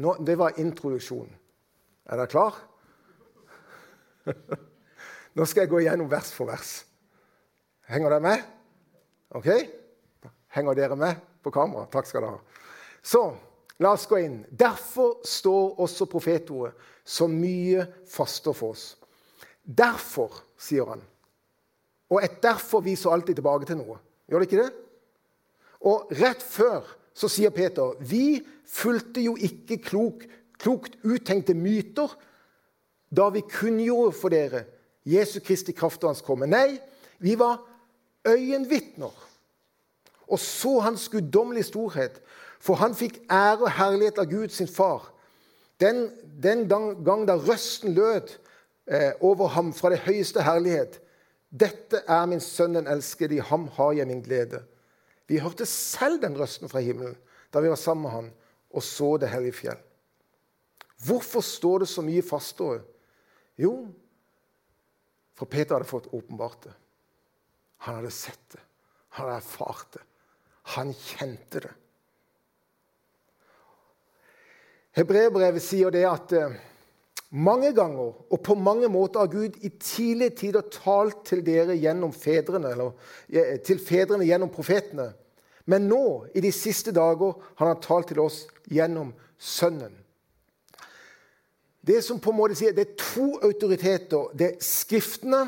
nå, 0.00 0.14
Det 0.24 0.38
var 0.38 0.56
introduksjonen. 0.58 1.34
Er 2.08 2.16
dere 2.16 2.26
klar? 2.32 2.56
Nå 5.36 5.44
skal 5.44 5.62
jeg 5.62 5.70
gå 5.70 5.78
igjennom 5.82 6.10
vers 6.10 6.32
for 6.32 6.48
vers. 6.48 6.82
Henger 7.92 8.14
dere 8.14 8.24
med? 8.24 8.44
Ok? 9.36 9.48
Henger 10.56 10.76
dere 10.78 10.96
med 10.96 11.20
på 11.44 11.52
kamera? 11.52 11.84
Takk 11.92 12.08
skal 12.08 12.24
dere 12.24 12.38
ha. 12.38 12.60
Så 13.02 13.20
la 13.82 13.92
oss 13.92 14.06
gå 14.08 14.20
inn. 14.22 14.38
Derfor 14.48 15.18
står 15.26 15.80
også 15.82 16.08
profetordet 16.08 16.88
så 17.04 17.26
mye 17.28 17.84
faster 18.08 18.56
for 18.56 18.72
oss. 18.76 18.84
Derfor, 19.62 20.40
sier 20.58 20.88
han. 20.88 21.02
Og 22.12 22.22
et 22.24 22.40
derfor 22.42 22.82
viser 22.84 23.12
alltid 23.12 23.38
tilbake 23.38 23.68
til 23.68 23.78
noe. 23.80 23.98
Gjør 24.30 24.42
det 24.42 24.48
ikke 24.48 24.62
det? 24.62 24.72
Og 25.88 26.12
rett 26.16 26.42
før 26.44 26.86
så 27.12 27.28
sier 27.28 27.52
Peter 27.52 27.96
vi 28.00 28.40
fulgte 28.68 29.20
jo 29.24 29.34
ikke 29.36 29.80
klok, 29.84 30.24
klokt 30.60 30.96
uttenkte 31.04 31.56
myter 31.58 32.14
da 33.12 33.28
vi 33.34 33.42
kunngjorde 33.44 34.14
for 34.16 34.32
dere 34.32 34.64
Jesu 35.04 35.40
Kristi 35.44 35.74
kraft 35.76 36.04
og 36.04 36.12
hans 36.12 36.24
komme. 36.24 36.48
Nei, 36.48 36.78
vi 37.20 37.34
var 37.36 37.60
øyenvitner 38.28 39.28
og 40.32 40.38
så 40.40 40.78
hans 40.80 41.08
guddommelige 41.08 41.68
storhet. 41.68 42.20
For 42.62 42.78
han 42.80 42.94
fikk 42.94 43.18
ære 43.30 43.66
og 43.66 43.72
herlighet 43.76 44.20
av 44.22 44.30
Gud, 44.30 44.48
sin 44.48 44.70
far. 44.70 45.10
Den, 45.80 46.06
den 46.42 46.68
gang 47.04 47.26
da 47.28 47.36
røsten 47.36 47.92
lød 47.94 48.36
eh, 48.86 49.12
over 49.20 49.50
ham 49.52 49.72
fra 49.74 49.90
det 49.90 50.04
høyeste 50.06 50.44
herlighet. 50.46 51.00
Dette 51.50 52.04
er 52.08 52.28
min 52.30 52.40
sønn 52.40 52.78
den 52.78 52.88
elskede, 52.88 53.36
i 53.36 53.44
ham 53.44 53.66
har 53.76 53.92
jeg 53.98 54.08
min 54.08 54.22
glede. 54.24 54.62
Vi 55.28 55.42
hørte 55.42 55.66
selv 55.66 56.22
den 56.22 56.38
røsten 56.38 56.70
fra 56.70 56.80
himmelen 56.80 57.16
da 57.52 57.60
vi 57.60 57.68
var 57.68 57.76
sammen 57.76 58.06
med 58.06 58.10
han 58.10 58.28
og 58.72 58.82
så 58.82 59.16
det 59.20 59.28
hellige 59.28 59.58
fjell. 59.58 59.80
Hvorfor 61.04 61.44
står 61.44 61.82
det 61.82 61.88
så 61.88 62.00
mye 62.04 62.22
fastere? 62.24 62.80
Jo, 63.60 63.74
for 65.36 65.44
Peter 65.44 65.76
hadde 65.76 65.90
fått 65.90 66.08
åpenbart 66.14 66.64
det. 66.64 66.72
Han 67.82 67.98
hadde 67.98 68.10
sett 68.14 68.42
det. 68.54 68.60
Han 69.16 69.26
hadde 69.26 69.38
erfart 69.40 69.94
det. 69.96 70.02
Han 70.74 70.92
kjente 70.94 71.62
det. 71.64 71.72
Hebreerbrevet 74.92 75.64
sier 75.64 75.90
det 75.90 76.04
at 76.06 76.34
eh, 76.36 76.54
mange 77.32 77.72
ganger 77.72 78.12
og 78.12 78.42
på 78.44 78.54
mange 78.60 78.90
måter 78.92 79.24
har 79.24 79.32
Gud 79.32 79.56
i 79.64 79.70
tidlige 79.80 80.36
tider 80.42 80.68
talt 80.68 81.24
til 81.30 81.40
dere 81.46 81.78
gjennom 81.80 82.12
fedrene, 82.12 82.74
eller 82.74 83.58
til 83.64 83.80
fedrene 83.80 84.28
gjennom 84.28 84.52
profetene. 84.52 85.08
Men 85.64 85.88
nå, 85.88 86.04
i 86.36 86.42
de 86.44 86.52
siste 86.52 86.92
dager, 86.92 87.38
har 87.56 87.72
han 87.72 87.82
talt 87.82 88.10
til 88.12 88.20
oss 88.22 88.44
gjennom 88.68 89.14
Sønnen. 89.42 89.94
Det 91.82 91.98
som 92.04 92.20
på 92.22 92.30
en 92.30 92.38
måte 92.38 92.54
sier, 92.54 92.74
det 92.76 92.84
er 92.84 92.98
to 93.00 93.40
autoriteter. 93.42 94.28
Det 94.38 94.46
er 94.52 94.60
Skriftene, 94.62 95.46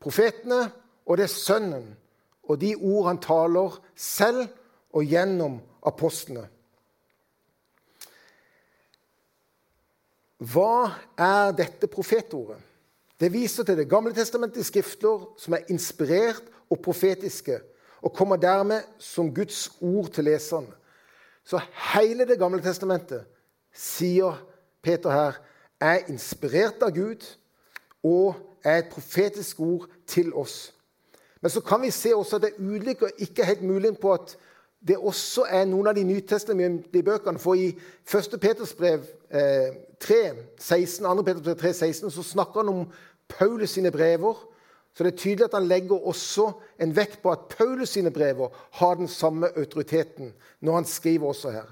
profetene, 0.00 0.62
og 1.06 1.16
det 1.16 1.26
er 1.28 1.32
Sønnen. 1.32 1.96
Og 2.46 2.60
de 2.60 2.74
ord 2.76 3.06
han 3.06 3.18
taler 3.22 3.78
selv 3.96 4.46
og 4.94 5.04
gjennom 5.04 5.58
apostlene. 5.86 6.46
Hva 10.36 10.92
er 11.18 11.54
dette 11.56 11.88
profetordet? 11.90 12.58
Det 13.16 13.32
viser 13.32 13.64
til 13.64 13.76
Det 13.76 13.88
gamle 13.88 14.12
testamentets 14.14 14.68
skrifter 14.68 15.24
som 15.40 15.54
er 15.56 15.64
inspirert 15.72 16.44
og 16.70 16.82
profetiske 16.84 17.60
og 18.02 18.12
kommer 18.12 18.36
dermed 18.36 18.84
som 18.98 19.34
Guds 19.34 19.70
ord 19.80 20.10
til 20.12 20.24
leseren. 20.24 20.68
Så 21.44 21.60
hele 21.94 22.26
Det 22.26 22.38
gamle 22.38 22.62
testamentet, 22.62 23.24
sier 23.72 24.36
Peter 24.82 25.10
her, 25.10 25.32
er 25.80 26.06
inspirert 26.08 26.82
av 26.82 26.92
Gud 26.94 27.24
og 28.04 28.34
er 28.64 28.78
et 28.78 28.92
profetisk 28.92 29.60
ord 29.60 29.88
til 30.06 30.34
oss. 30.34 30.75
Men 31.46 31.50
så 31.54 31.60
kan 31.62 31.78
vi 31.82 31.92
se 31.94 32.10
også 32.10 32.36
at 32.36 32.42
det 32.42 32.48
er 32.50 32.64
ulike 32.66 33.06
og 33.06 33.20
ikke 33.22 33.44
helt 33.46 33.62
mulig 33.62 33.92
på 34.02 34.12
at 34.16 34.32
det 34.82 34.96
også 34.98 35.44
er 35.46 35.68
noen 35.70 35.86
av 35.86 35.94
de 35.94 36.02
nytestamentlige 36.02 37.06
bøkene. 37.06 37.38
For 37.38 37.54
i 37.54 37.68
1. 37.70 38.34
Peters 38.42 38.72
brev 38.74 39.04
eh, 39.30 39.76
3, 40.02 40.16
16, 40.58 41.06
2. 41.06 41.22
Peters 41.22 41.44
brev 41.44 41.54
3, 41.60 41.72
16, 41.72 42.10
så 42.10 42.24
snakker 42.26 42.64
han 42.64 42.72
om 42.72 42.80
Paulus 43.30 43.76
sine 43.78 43.94
brever 43.94 44.42
så 44.96 45.04
det 45.04 45.12
er 45.12 45.20
tydelig 45.20 45.44
at 45.44 45.54
han 45.54 45.68
legger 45.68 46.06
også 46.08 46.48
en 46.82 46.96
vekt 46.96 47.20
på 47.22 47.30
at 47.30 47.46
Paulus 47.52 47.94
sine 47.94 48.10
brever 48.10 48.48
har 48.80 48.94
den 48.98 49.08
samme 49.08 49.52
autoriteten 49.54 50.34
når 50.60 50.74
han 50.74 50.88
skriver 50.88 51.28
også 51.30 51.50
her. 51.54 51.70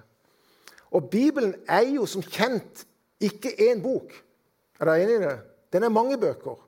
Og 0.90 1.10
Bibelen 1.10 1.54
er 1.66 1.88
jo 1.96 2.06
som 2.06 2.22
kjent 2.22 2.86
ikke 3.20 3.56
én 3.72 3.82
bok. 3.82 4.12
Er 4.78 4.86
dere 4.86 5.02
enig 5.02 5.16
i 5.18 5.24
det? 5.24 5.38
Den 5.72 5.82
er 5.82 5.98
mange 5.98 6.20
bøker. 6.20 6.60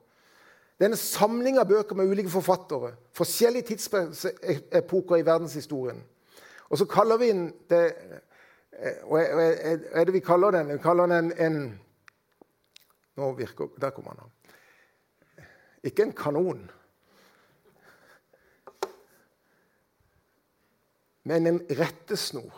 Det 0.77 0.85
er 0.85 0.93
en 0.93 0.99
samling 0.99 1.57
av 1.57 1.65
bøker 1.65 1.97
med 1.97 2.11
ulike 2.11 2.29
forfattere. 2.29 2.93
Forskjellige 3.17 3.71
tidsepoker 3.71 5.17
i 5.17 5.25
verdenshistorien. 5.25 6.03
Og 6.69 6.77
så 6.77 6.85
kaller 6.85 7.17
vi 7.17 7.31
den 7.31 7.47
det, 7.69 7.83
Hva 9.09 9.23
er 9.23 10.05
det 10.05 10.13
vi 10.13 10.21
kaller 10.21 10.53
den? 10.53 10.69
Vi 10.69 10.81
kaller 10.83 11.09
den 11.09 11.31
en 11.41 11.79
Nå 13.17 13.31
virker 13.33 13.71
Der 13.81 13.89
kommer 13.89 14.13
han. 14.19 14.29
Ikke 15.83 16.03
en 16.03 16.13
kanon. 16.13 16.71
Men 21.23 21.47
en 21.47 21.61
rettesnor. 21.79 22.53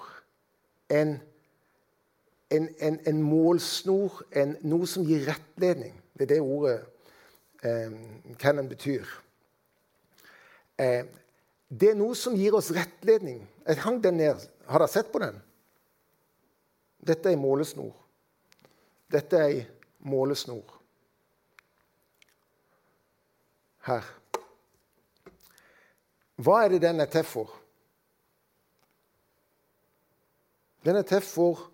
En, 0.89 1.21
en, 2.49 2.69
en, 2.79 2.99
en 3.07 3.21
målsnor, 3.23 4.23
noe 4.61 4.87
som 4.87 5.05
gir 5.07 5.23
rettledning. 5.29 5.95
Det 6.17 6.27
er 6.27 6.33
det 6.33 6.41
ordet 6.41 6.81
eh, 7.63 7.91
den 8.39 8.69
betyr. 8.69 9.05
Eh, 10.77 11.05
det 11.69 11.91
er 11.91 11.99
noe 11.99 12.15
som 12.15 12.35
gir 12.35 12.55
oss 12.57 12.71
rettledning. 12.73 13.43
Jeg 13.67 13.83
hang 13.83 14.01
den 14.03 14.17
ned. 14.17 14.47
Har 14.65 14.81
dere 14.81 14.91
sett 14.91 15.11
på 15.11 15.21
den? 15.21 15.37
Dette 16.99 17.29
er 17.29 17.37
ei 17.37 17.41
målesnor. 17.41 17.93
Dette 19.11 19.37
er 19.37 19.53
ei 19.53 19.63
målesnor. 19.99 20.79
her. 23.89 24.05
Hva 26.39 26.61
er 26.63 26.73
det 26.73 26.83
den 26.83 27.03
er 27.03 27.09
til 27.11 27.25
for? 27.27 27.51
Den 30.85 30.99
er 30.99 31.07
til 31.07 31.21
for 31.25 31.65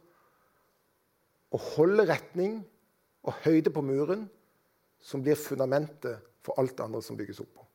å 1.53 1.61
holde 1.75 2.07
retning 2.09 2.57
og 3.25 3.37
høyde 3.45 3.71
på 3.73 3.83
muren, 3.85 4.25
som 5.05 5.21
blir 5.21 5.38
fundamentet 5.38 6.24
for 6.45 6.57
alt 6.62 6.74
det 6.77 6.85
andre 6.85 7.01
som 7.05 7.17
bygges 7.17 7.43
opp 7.43 7.51
på. 7.53 7.65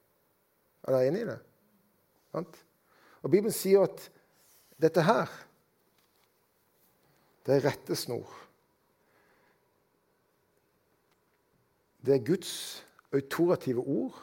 Er 0.83 0.97
dere 0.97 1.11
enig 1.11 1.23
i 1.23 1.29
det? 1.29 1.39
Og 3.21 3.31
Bibelen 3.31 3.55
sier 3.55 3.85
at 3.87 4.03
dette 4.81 5.05
her, 5.05 5.31
det 7.47 7.57
er 7.57 7.67
rettesnor. 7.69 8.31
Det 12.01 12.17
er 12.17 12.25
Guds 12.25 12.53
autorative 13.15 13.85
ord 13.85 14.17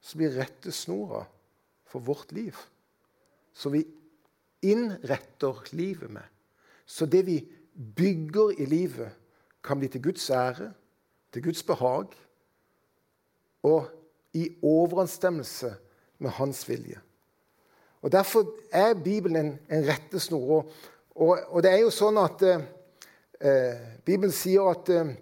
som 0.00 0.20
blir 0.20 0.36
rettesnora 0.38 1.24
for 1.88 2.04
vårt 2.04 2.32
liv. 2.36 2.56
Som 3.52 3.74
vi 3.74 3.82
innretter 4.62 5.64
livet 5.76 6.10
med. 6.10 6.24
Så 6.86 7.06
det 7.06 7.24
vi 7.26 7.40
bygger 7.74 8.54
i 8.56 8.66
livet, 8.66 9.12
kan 9.62 9.78
bli 9.78 9.88
til 9.90 10.02
Guds 10.02 10.30
ære, 10.30 10.70
til 11.34 11.42
Guds 11.42 11.62
behag 11.66 12.14
og 13.62 13.88
i 14.32 14.48
overensstemmelse 14.62 15.74
med 16.18 16.30
Hans 16.30 16.68
vilje. 16.68 17.00
Og 18.02 18.12
Derfor 18.12 18.54
er 18.72 18.94
Bibelen 18.94 19.36
en, 19.36 19.58
en 19.70 19.88
rettesnor. 19.88 20.50
Og, 20.50 20.72
og, 21.14 21.38
og, 21.48 21.62
det 21.62 21.72
er 21.72 21.80
jo 21.82 21.90
sånn 21.90 22.18
at 22.22 22.44
eh, 22.46 23.80
Bibelen 24.06 24.34
sier 24.34 24.70
at 24.70 24.90
eh, 24.94 25.16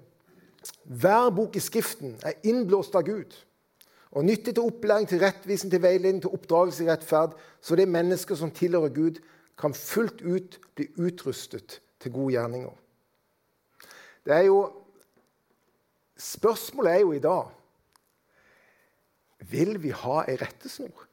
hver 0.84 1.30
bok 1.34 1.56
i 1.56 1.62
Skriften 1.62 2.18
er 2.26 2.40
innblåst 2.44 2.96
av 2.98 3.06
Gud 3.06 3.32
og 4.16 4.24
nyttig 4.24 4.54
til 4.54 4.64
opplæring, 4.64 5.08
til 5.08 5.20
rettvisning, 5.20 5.70
til 5.70 5.82
veiledning, 5.82 6.22
til 6.24 6.32
oppdragelse 6.32 6.84
i 6.84 6.88
rettferd, 6.88 7.34
så 7.60 7.76
det 7.76 7.88
mennesker 7.88 8.38
som 8.38 8.50
tilhører 8.54 8.88
Gud, 8.94 9.18
kan 9.58 9.74
fullt 9.74 10.22
ut 10.22 10.56
bli 10.76 10.86
utrustet 10.96 11.80
til 12.00 12.12
gode 12.12 12.32
gjerninger. 12.32 12.72
Det 14.24 14.34
er 14.34 14.48
jo 14.48 14.60
Spørsmålet 16.16 16.92
er 16.92 17.00
jo 17.04 17.10
i 17.12 17.20
dag 17.20 17.50
Vil 19.38 19.82
vi 19.82 19.90
ha 19.90 20.22
ei 20.28 20.36
rettesnor? 20.36 21.06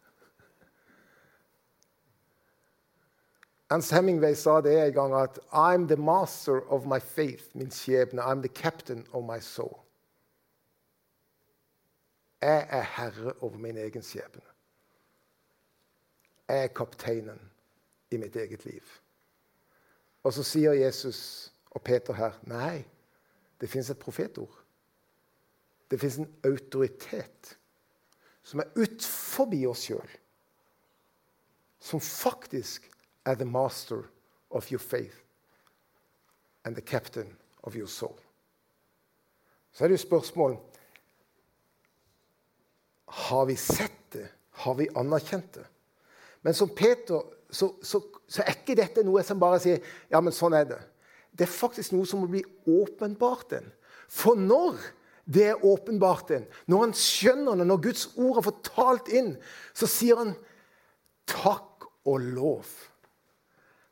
Hans 3.69 3.89
Hemingway 3.89 4.35
sa 4.35 4.61
det 4.61 4.73
en 4.77 4.93
gang 4.93 5.13
at 5.17 5.39
I'm 5.51 5.87
the 5.87 5.97
master 5.97 6.61
of 6.71 6.85
my 6.85 6.99
faith, 6.99 7.55
min 7.55 7.71
skjebne. 7.71 8.21
I'm 8.21 8.41
the 8.41 8.61
captain 8.61 9.07
of 9.13 9.23
my 9.23 9.39
soul. 9.39 9.79
Jeg 12.41 12.67
er 12.69 12.81
herre 12.81 13.33
over 13.41 13.57
min 13.57 13.77
egen 13.77 14.03
skjebne. 14.03 14.41
Jeg 16.47 16.63
er 16.63 16.67
kapteinen 16.67 17.39
i 18.11 18.17
mitt 18.17 18.35
eget 18.35 18.65
liv. 18.65 18.81
Og 20.23 20.33
så 20.33 20.43
sier 20.43 20.71
Jesus 20.71 21.53
og 21.71 21.81
Peter 21.81 22.13
her 22.13 22.37
nei, 22.43 22.83
det 23.61 23.69
fins 23.69 23.89
et 23.89 23.99
profetord. 23.99 24.59
Det 25.91 25.99
fins 25.99 26.17
en 26.17 26.29
autoritet 26.43 27.57
som 28.43 28.59
er 28.59 28.71
utforbi 28.75 29.63
oss 29.67 29.85
sjøl. 29.87 30.17
Som 31.83 32.01
faktisk 32.03 32.89
er 33.25 33.35
the 33.39 33.47
master 33.47 34.03
of 34.51 34.71
your 34.71 34.81
faith 34.81 35.23
and 36.63 36.75
the 36.75 36.81
captain 36.81 37.35
of 37.63 37.75
your 37.75 37.87
soul. 37.87 38.15
Så 39.73 39.83
er 39.83 39.87
det 39.87 39.97
jo 39.97 40.07
spørsmål 40.07 40.57
har 43.13 43.45
vi 43.45 43.55
sett 43.55 43.99
det? 44.13 44.27
Har 44.49 44.73
vi 44.73 44.89
anerkjent 44.95 45.53
det? 45.53 45.65
Men 46.41 46.53
som 46.53 46.69
Peter 46.69 47.21
så, 47.49 47.69
så, 47.81 48.01
så, 48.27 48.41
er 48.41 48.55
ikke 48.55 48.75
dette 48.77 49.03
noe 49.05 49.21
som 49.23 49.39
bare 49.41 49.59
sier 49.61 49.83
ja, 50.09 50.21
men 50.21 50.33
sånn 50.33 50.55
er 50.57 50.65
det. 50.71 50.79
Det 51.33 51.45
er 51.45 51.53
faktisk 51.53 51.93
noe 51.93 52.07
som 52.09 52.23
må 52.23 52.29
bli 52.31 52.41
åpenbart 52.69 53.53
en. 53.59 53.69
For 54.09 54.37
når 54.37 54.79
det 55.25 55.45
er 55.47 55.65
åpenbart 55.65 56.31
en, 56.35 56.45
når 56.67 56.81
han 56.81 56.95
skjønner 56.97 57.59
det, 57.59 57.67
når 57.67 57.83
Guds 57.85 58.07
ord 58.19 58.41
er 58.41 58.47
fortalt 58.49 59.11
inn, 59.15 59.35
så 59.71 59.87
sier 59.87 60.19
han 60.19 60.33
takk 61.29 61.87
og 62.09 62.25
lov 62.35 62.73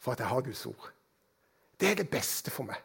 for 0.02 0.12
at 0.12 0.24
jeg 0.24 0.32
har 0.32 0.44
Guds 0.44 0.66
ord. 0.68 0.90
Det 1.80 1.92
er 1.92 2.02
det 2.02 2.10
beste 2.12 2.52
for 2.52 2.68
meg. 2.68 2.80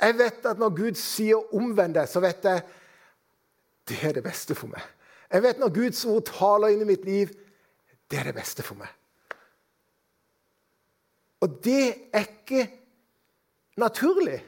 Jeg 0.00 0.16
vet 0.18 0.48
at 0.48 0.58
når 0.60 0.74
Gud 0.76 0.98
sier 1.00 1.54
'omvend 1.54 1.94
deg', 1.94 2.08
så 2.08 2.20
vet 2.20 2.44
jeg 2.44 2.62
det 3.88 3.98
er 4.04 4.12
det 4.12 4.24
beste 4.24 4.54
for 4.54 4.66
meg. 4.66 4.82
Jeg 5.32 5.42
vet 5.42 5.58
når 5.58 5.74
Guds 5.74 6.04
ord 6.04 6.24
taler 6.24 6.68
inn 6.68 6.82
i 6.82 6.88
mitt 6.88 7.04
liv, 7.04 7.30
det 8.10 8.18
er 8.18 8.24
det 8.24 8.34
beste 8.34 8.62
for 8.62 8.74
meg. 8.74 8.88
Og 11.40 11.64
det 11.64 12.10
er 12.12 12.26
ikke 12.26 12.70
naturlig 13.76 14.40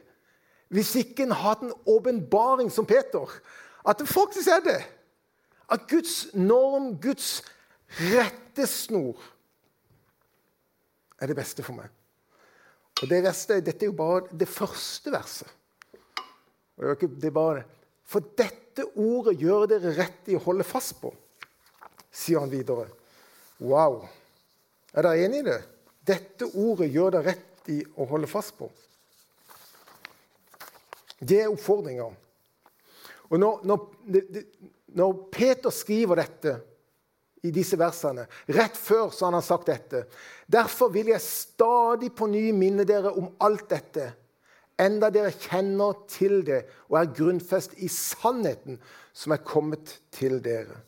hvis 0.68 0.94
ikke 1.00 1.24
en 1.24 1.36
har 1.36 1.62
en 1.62 1.72
åpenbaring 1.88 2.70
som 2.72 2.86
Peter. 2.86 3.30
At 3.88 4.00
det 4.00 4.08
faktisk 4.08 4.48
er 4.52 4.64
det. 4.64 4.80
At 5.68 5.86
Guds 5.88 6.34
norm, 6.34 6.94
Guds 7.00 7.42
rettesnor, 8.00 9.16
er 11.20 11.26
det 11.30 11.36
beste 11.36 11.64
for 11.66 11.76
meg. 11.76 11.88
Og 13.02 13.08
det 13.10 13.22
resten, 13.24 13.62
Dette 13.64 13.86
er 13.86 13.90
jo 13.90 13.96
bare 13.96 14.26
det 14.32 14.48
første 14.50 15.12
verset. 15.12 15.48
Det 16.78 17.26
er 17.26 17.34
bare, 17.34 17.64
for 18.06 18.22
dette 18.38 18.84
ordet 18.94 19.38
gjør 19.40 19.66
dere 19.70 19.96
rett 19.96 20.30
i 20.30 20.36
å 20.38 20.42
holde 20.44 20.66
fast 20.66 21.00
på, 21.00 21.10
sier 22.14 22.38
han 22.42 22.52
videre. 22.52 22.86
Wow. 23.58 24.04
Er 24.94 25.06
dere 25.06 25.26
enig 25.26 25.42
i 25.42 25.48
det? 25.48 25.58
Dette 26.06 26.46
ordet 26.54 26.90
gjør 26.94 27.16
dere 27.16 27.32
rett 27.32 27.72
i 27.74 27.80
å 27.98 28.06
holde 28.08 28.30
fast 28.30 28.54
på. 28.58 28.70
Det 31.18 31.42
er 31.42 31.52
oppfordringa. 31.52 32.08
Og 33.28 33.40
når, 33.40 33.60
når, 33.68 33.86
når, 34.96 35.16
Peter 35.32 35.74
skriver 35.74 36.22
dette 36.22 36.54
i 37.44 37.52
disse 37.54 37.78
versene, 37.78 38.24
rett 38.54 38.78
før 38.78 39.12
så 39.14 39.28
han 39.28 39.36
har 39.36 39.44
sagt 39.46 39.68
dette 39.70 40.06
Derfor 40.50 40.90
vil 40.90 41.12
jeg 41.12 41.22
stadig 41.22 42.10
på 42.16 42.26
ny 42.30 42.48
minne 42.56 42.86
dere 42.88 43.12
om 43.12 43.28
alt 43.44 43.68
dette 43.70 44.08
enda 44.78 45.10
dere 45.10 45.34
kjenner 45.34 45.96
til 46.10 46.40
det 46.46 46.62
og 46.88 47.00
er 47.00 47.12
grunnfest 47.14 47.74
i 47.82 47.90
sannheten 47.90 48.78
som 49.12 49.34
er 49.34 49.42
kommet 49.42 49.98
til 50.14 50.38
dere. 50.44 50.78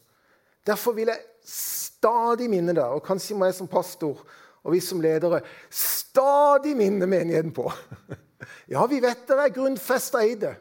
Derfor 0.66 0.94
vil 0.94 1.10
jeg 1.10 1.26
stadig 1.50 2.46
minne 2.52 2.74
dere, 2.76 2.94
og 2.94 3.04
kanskje 3.04 3.36
må 3.36 3.48
jeg 3.48 3.58
som 3.58 3.70
pastor 3.70 4.22
og 4.60 4.74
vi 4.74 4.80
som 4.84 5.00
ledere 5.02 5.40
stadig 5.72 6.76
minne 6.78 7.08
menigheten 7.08 7.52
på. 7.56 7.66
Ja, 8.70 8.86
vi 8.88 9.00
vet 9.02 9.26
det 9.28 9.38
er 9.38 9.54
grunnfesta 9.54 10.22
i 10.24 10.36
det, 10.40 10.54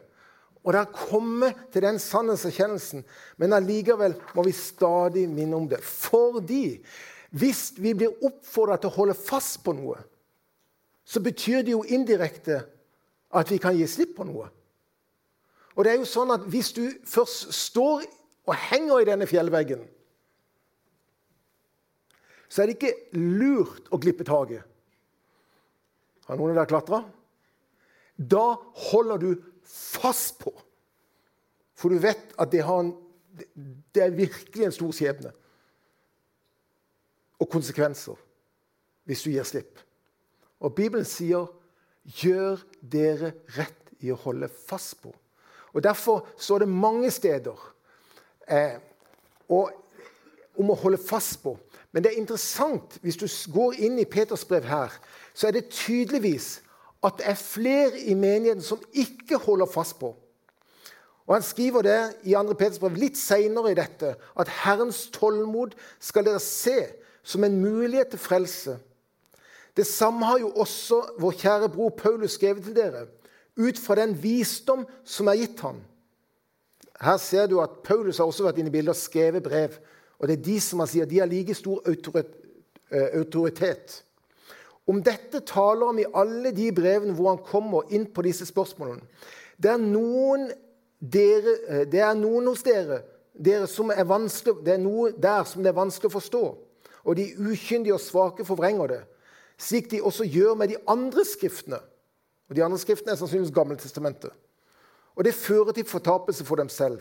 og 0.60 0.74
det 0.74 0.82
har 0.82 1.06
kommet 1.08 1.56
til 1.72 1.84
den 1.86 1.98
sannhetserkjennelsen, 2.02 3.04
men 3.40 3.56
allikevel 3.56 4.16
må 4.36 4.44
vi 4.44 4.52
stadig 4.56 5.24
minne 5.30 5.56
om 5.56 5.68
det. 5.70 5.80
Fordi 5.80 6.80
hvis 7.30 7.70
vi 7.78 7.94
blir 7.96 8.24
oppfordra 8.26 8.76
til 8.80 8.90
å 8.90 8.96
holde 8.98 9.16
fast 9.16 9.62
på 9.64 9.74
noe, 9.76 9.96
så 11.04 11.22
betyr 11.24 11.64
det 11.64 11.72
jo 11.72 11.84
indirekte 11.86 12.60
at 13.34 13.50
vi 13.50 13.58
kan 13.62 13.76
gi 13.78 13.86
slipp 13.88 14.16
på 14.18 14.26
noe. 14.28 14.50
Og 15.78 15.86
det 15.86 15.92
er 15.92 16.02
jo 16.02 16.08
sånn 16.08 16.32
at 16.34 16.44
Hvis 16.50 16.72
du 16.76 16.82
først 17.06 17.54
står 17.54 18.04
og 18.50 18.54
henger 18.68 19.00
i 19.00 19.08
denne 19.08 19.28
fjellveggen, 19.30 19.84
så 22.50 22.62
er 22.62 22.68
det 22.68 22.76
ikke 22.76 23.16
lurt 23.16 23.86
å 23.94 23.98
glippe 24.02 24.26
taket. 24.26 24.66
Har 26.26 26.38
noen 26.38 26.52
av 26.52 26.60
dere 26.60 26.70
klatra? 26.70 26.98
Da 28.20 28.54
holder 28.90 29.16
du 29.16 29.30
fast 29.64 30.38
på. 30.42 30.52
For 31.74 31.88
du 31.88 32.00
vet 32.02 32.34
at 32.36 32.52
det, 32.52 32.60
en, 32.60 32.92
det 33.94 34.02
er 34.04 34.16
virkelig 34.16 34.66
en 34.66 34.74
stor 34.76 34.92
skjebne. 34.92 35.32
Og 37.40 37.48
konsekvenser 37.48 38.18
hvis 39.08 39.24
du 39.24 39.30
gir 39.32 39.46
slipp. 39.48 39.80
Og 40.60 40.74
Bibelen 40.76 41.08
sier 41.08 41.48
gjør 42.20 42.60
dere 42.80 43.32
rett 43.56 44.04
i 44.04 44.12
å 44.12 44.20
holde 44.20 44.48
fast 44.52 45.00
på. 45.00 45.12
Og 45.72 45.82
Derfor 45.82 46.26
står 46.36 46.64
det 46.64 46.68
mange 46.68 47.10
steder 47.14 47.58
eh, 48.50 48.76
og, 49.48 49.70
om 50.58 50.72
å 50.72 50.78
holde 50.82 51.00
fast 51.00 51.40
på. 51.44 51.54
Men 51.92 52.04
det 52.04 52.12
er 52.12 52.20
interessant 52.20 52.98
hvis 53.02 53.18
du 53.18 53.26
går 53.54 53.80
inn 53.86 53.98
i 53.98 54.08
Peters 54.08 54.44
brev 54.46 54.66
her, 54.68 54.92
så 55.34 55.48
er 55.48 55.56
det 55.56 55.70
tydeligvis 55.72 56.58
at 57.04 57.16
det 57.18 57.28
er 57.30 57.38
flere 57.38 58.00
i 58.00 58.14
menigheten 58.14 58.64
som 58.64 58.82
ikke 58.92 59.38
holder 59.40 59.66
fast 59.70 59.98
på. 60.00 60.14
Og 61.26 61.34
Han 61.34 61.42
skriver 61.46 61.82
det 61.82 61.98
i 62.26 62.34
2. 62.34 62.52
Peters 62.58 62.80
brev 62.82 62.98
litt 62.98 63.16
seinere 63.16 63.70
i 63.70 63.78
dette, 63.78 64.16
at 64.18 64.54
Herrens 64.64 65.06
tålmod 65.14 65.76
skal 66.02 66.26
dere 66.26 66.42
se 66.42 66.76
som 67.22 67.44
en 67.44 67.60
mulighet 67.62 68.10
til 68.12 68.22
frelse 68.22 68.78
det 69.76 69.86
samme 69.86 70.26
har 70.26 70.38
jo 70.38 70.50
også 70.50 70.98
vår 71.18 71.36
kjære 71.40 71.68
bror 71.72 71.94
Paulus 71.96 72.34
skrevet 72.36 72.64
til 72.64 72.76
dere, 72.76 73.06
ut 73.56 73.78
fra 73.78 73.94
den 73.96 74.12
visdom 74.22 74.86
som 75.04 75.30
er 75.30 75.38
gitt 75.40 75.62
ham. 75.64 75.80
Her 77.00 77.16
ser 77.16 77.46
du 77.46 77.60
at 77.62 77.80
Paulus 77.84 78.18
har 78.18 78.28
også 78.28 78.44
vært 78.44 78.58
inne 78.60 78.68
i 78.68 78.74
bildet 78.74 78.92
og 78.92 79.00
skrevet 79.00 79.42
brev. 79.42 79.78
Og 80.18 80.28
det 80.28 80.38
er 80.38 80.44
de 80.44 80.58
som 80.60 80.82
han 80.82 80.90
sier, 80.90 81.08
de 81.08 81.20
har 81.22 81.30
like 81.30 81.54
stor 81.56 81.80
eh, 81.88 83.06
autoritet. 83.16 84.02
Om 84.88 85.02
dette 85.04 85.42
taler 85.46 85.90
han 85.90 86.00
i 86.00 86.08
alle 86.16 86.52
de 86.56 86.70
brevene 86.74 87.14
hvor 87.14 87.34
han 87.34 87.44
kommer 87.44 87.92
inn 87.94 88.08
på 88.10 88.24
disse 88.26 88.46
spørsmålene. 88.48 89.04
Det 89.60 89.70
er 89.74 89.82
noen, 89.82 90.48
dere, 91.00 91.56
eh, 91.68 91.84
det 91.90 92.00
er 92.00 92.16
noen 92.18 92.48
hos 92.50 92.64
dere, 92.66 93.02
dere 93.34 93.68
er 93.68 94.08
det 94.64 94.74
er 94.74 94.82
noe 94.82 95.12
der 95.12 95.44
som 95.44 95.62
det 95.62 95.70
er 95.70 95.78
vanskelig 95.78 96.10
å 96.10 96.18
forstå. 96.18 96.44
Og 97.04 97.16
de 97.16 97.30
ukyndige 97.38 97.94
og 97.94 98.02
svake 98.02 98.44
forvrenger 98.44 98.94
det 98.94 99.02
slik 99.60 99.90
de 99.90 100.02
også 100.02 100.24
gjør 100.24 100.56
med 100.56 100.72
de 100.72 100.78
andre 100.88 101.24
skriftene. 101.24 101.80
Og 102.48 102.56
De 102.56 102.64
andre 102.64 102.78
skriftene 102.78 103.12
er 103.12 103.20
sannsynligvis 103.20 103.54
Gammeltestamentet. 103.54 104.32
Og 105.14 105.24
det 105.24 105.36
fører 105.36 105.72
til 105.72 105.84
fortapelse 105.84 106.44
for 106.44 106.56
dem 106.56 106.68
selv. 106.68 107.00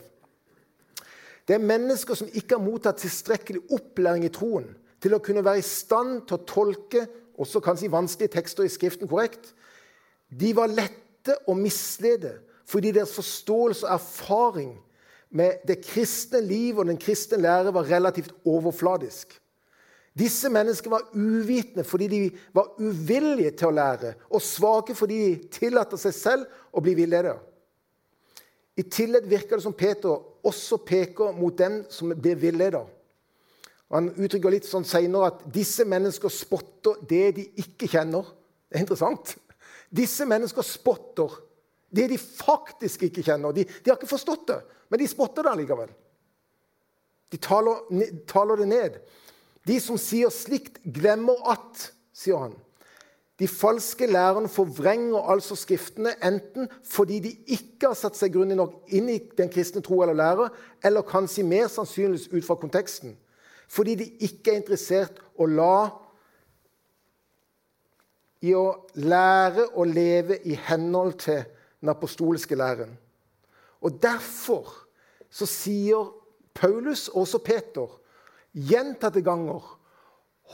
Det 1.48 1.56
er 1.56 1.65
mennesker 1.65 2.13
som 2.13 2.30
ikke 2.34 2.58
har 2.58 2.62
mottatt 2.62 3.00
tilstrekkelig 3.02 3.63
opplæring 3.74 4.28
i 4.28 4.34
troen 4.34 4.68
til 5.02 5.15
å 5.15 5.22
kunne 5.24 5.42
være 5.46 5.63
i 5.63 5.65
stand 5.65 6.28
til 6.28 6.38
å 6.38 6.46
tolke 6.46 7.06
også 7.39 7.62
kanskje 7.63 7.91
vanskelige 7.91 8.34
tekster 8.36 8.67
i 8.67 8.71
Skriften 8.71 9.10
korrekt. 9.10 9.54
De 10.30 10.52
var 10.56 10.71
lette 10.71 11.38
å 11.47 11.56
mislede 11.58 12.36
fordi 12.69 12.91
deres 12.93 13.15
forståelse 13.17 13.88
og 13.88 13.95
erfaring 13.95 14.73
med 15.34 15.63
det 15.65 15.80
kristne 15.86 16.41
liv 16.41 16.78
og 16.78 16.89
den 16.89 16.99
kristne 17.02 17.39
lære 17.41 17.73
var 17.73 17.88
relativt 17.89 18.34
overfladisk. 18.45 19.34
Disse 20.19 20.49
menneskene 20.52 20.97
var 20.97 21.10
uvitende 21.13 21.86
fordi 21.88 22.08
de 22.12 22.21
var 22.54 22.73
uvillige 22.82 23.54
til 23.58 23.69
å 23.69 23.75
lære, 23.78 24.13
og 24.30 24.43
svake 24.43 24.95
fordi 24.97 25.19
de 25.23 25.52
tillater 25.54 26.02
seg 26.02 26.15
selv 26.17 26.73
å 26.73 26.84
bli 26.84 26.95
villedet. 26.97 27.38
I 28.80 28.86
tillegg 28.88 29.28
virker 29.30 29.58
det 29.58 29.65
som 29.65 29.75
Peter 29.75 30.19
også 30.45 30.80
peker 30.88 31.36
mot 31.36 31.56
dem 31.58 31.82
som 31.91 32.13
blir 32.15 32.39
villeda. 33.89 33.95
Han 33.95 34.12
uttrykker 34.13 34.52
litt 34.52 34.65
sånn 34.65 34.86
senere 34.86 35.32
at 35.32 35.45
disse 35.54 35.86
mennesker 35.86 36.30
spotter 36.30 36.99
det 37.10 37.36
de 37.36 37.45
ikke 37.58 37.88
kjenner. 37.89 38.23
Det 38.69 38.78
er 38.78 38.84
interessant. 38.86 39.36
Disse 39.89 40.25
mennesker 40.25 40.62
spotter 40.62 41.39
det 41.89 42.10
de 42.12 42.17
faktisk 42.17 43.04
ikke 43.08 43.23
kjenner. 43.23 43.52
De, 43.52 43.65
de 43.65 43.89
har 43.89 43.97
ikke 43.97 44.12
forstått 44.12 44.47
det, 44.47 44.62
men 44.89 44.99
de 44.99 45.08
spotter 45.10 45.43
det 45.43 45.52
allikevel. 45.52 45.89
De 47.32 47.38
taler, 47.38 47.82
taler, 48.28 48.58
det 48.58 48.67
ned. 48.67 48.99
De 49.65 49.78
som 49.82 49.97
sier 49.97 50.30
slikt, 50.34 50.80
glemmer 50.86 51.38
at, 51.49 51.89
sier 52.13 52.38
han. 52.38 52.54
De 53.39 53.47
falske 53.47 54.06
lærerne 54.10 54.49
forvrenger 54.52 55.30
altså 55.32 55.56
Skriftene 55.56 56.12
enten 56.25 56.67
fordi 56.84 57.21
de 57.23 57.32
ikke 57.56 57.88
har 57.88 57.95
satt 57.95 58.17
seg 58.19 58.34
grundig 58.34 58.58
nok 58.60 58.89
inn 58.91 59.08
i 59.10 59.19
den 59.38 59.49
kristne 59.49 59.82
tro 59.86 60.02
eller 60.04 60.17
lære, 60.17 60.49
eller 60.84 61.08
kanskje 61.08 61.45
mer 61.47 61.69
sannsynligvis 61.71 62.28
ut 62.34 62.45
fra 62.45 62.58
konteksten. 62.60 63.15
Fordi 63.70 63.96
de 64.00 64.08
ikke 64.26 64.54
er 64.54 64.62
interessert 64.62 65.20
å 65.38 65.46
la 65.50 65.90
i 68.42 68.54
å 68.56 68.66
lære 68.96 69.68
å 69.76 69.86
leve 69.88 70.40
i 70.48 70.56
henhold 70.70 71.20
til 71.26 71.44
den 71.80 71.92
apostoliske 71.92 72.56
læren. 72.56 72.96
Og 73.84 74.00
Derfor 74.02 74.72
så 75.30 75.46
sier 75.46 76.10
Paulus 76.58 77.08
og 77.12 77.22
også 77.24 77.42
Peter 77.46 77.92
gjentatte 78.52 79.22
ganger 79.22 79.62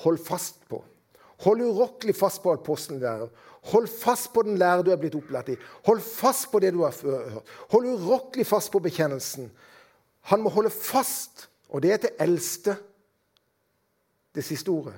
hold 0.03 0.19
fast 0.25 0.59
på 0.69 0.81
Hold 1.43 1.65
urokkelig 1.65 2.13
fast 2.15 2.39
på 2.43 2.53
apostelæren. 2.55 3.27
Hold 3.71 3.89
fast 3.91 4.29
på 4.33 4.45
den 4.47 4.55
lære 4.57 4.85
du 4.87 4.91
er 4.93 4.99
blitt 5.01 5.17
opplært 5.17 5.49
i. 5.51 5.57
Hold 5.83 5.99
fast 5.99 6.47
på 6.51 6.61
det 6.63 6.71
du 6.71 6.83
har 6.85 6.95
hørt. 6.95 7.49
Hold 7.73 7.89
urokkelig 7.91 8.45
fast 8.47 8.71
på 8.71 8.79
bekjennelsen. 8.79 9.49
Han 10.31 10.41
må 10.41 10.53
holde 10.53 10.71
fast, 10.71 11.49
og 11.69 11.83
det 11.83 11.91
er 11.91 11.99
til 12.05 12.23
eldste, 12.23 12.77
det 14.35 14.43
siste 14.43 14.71
ordet. 14.71 14.95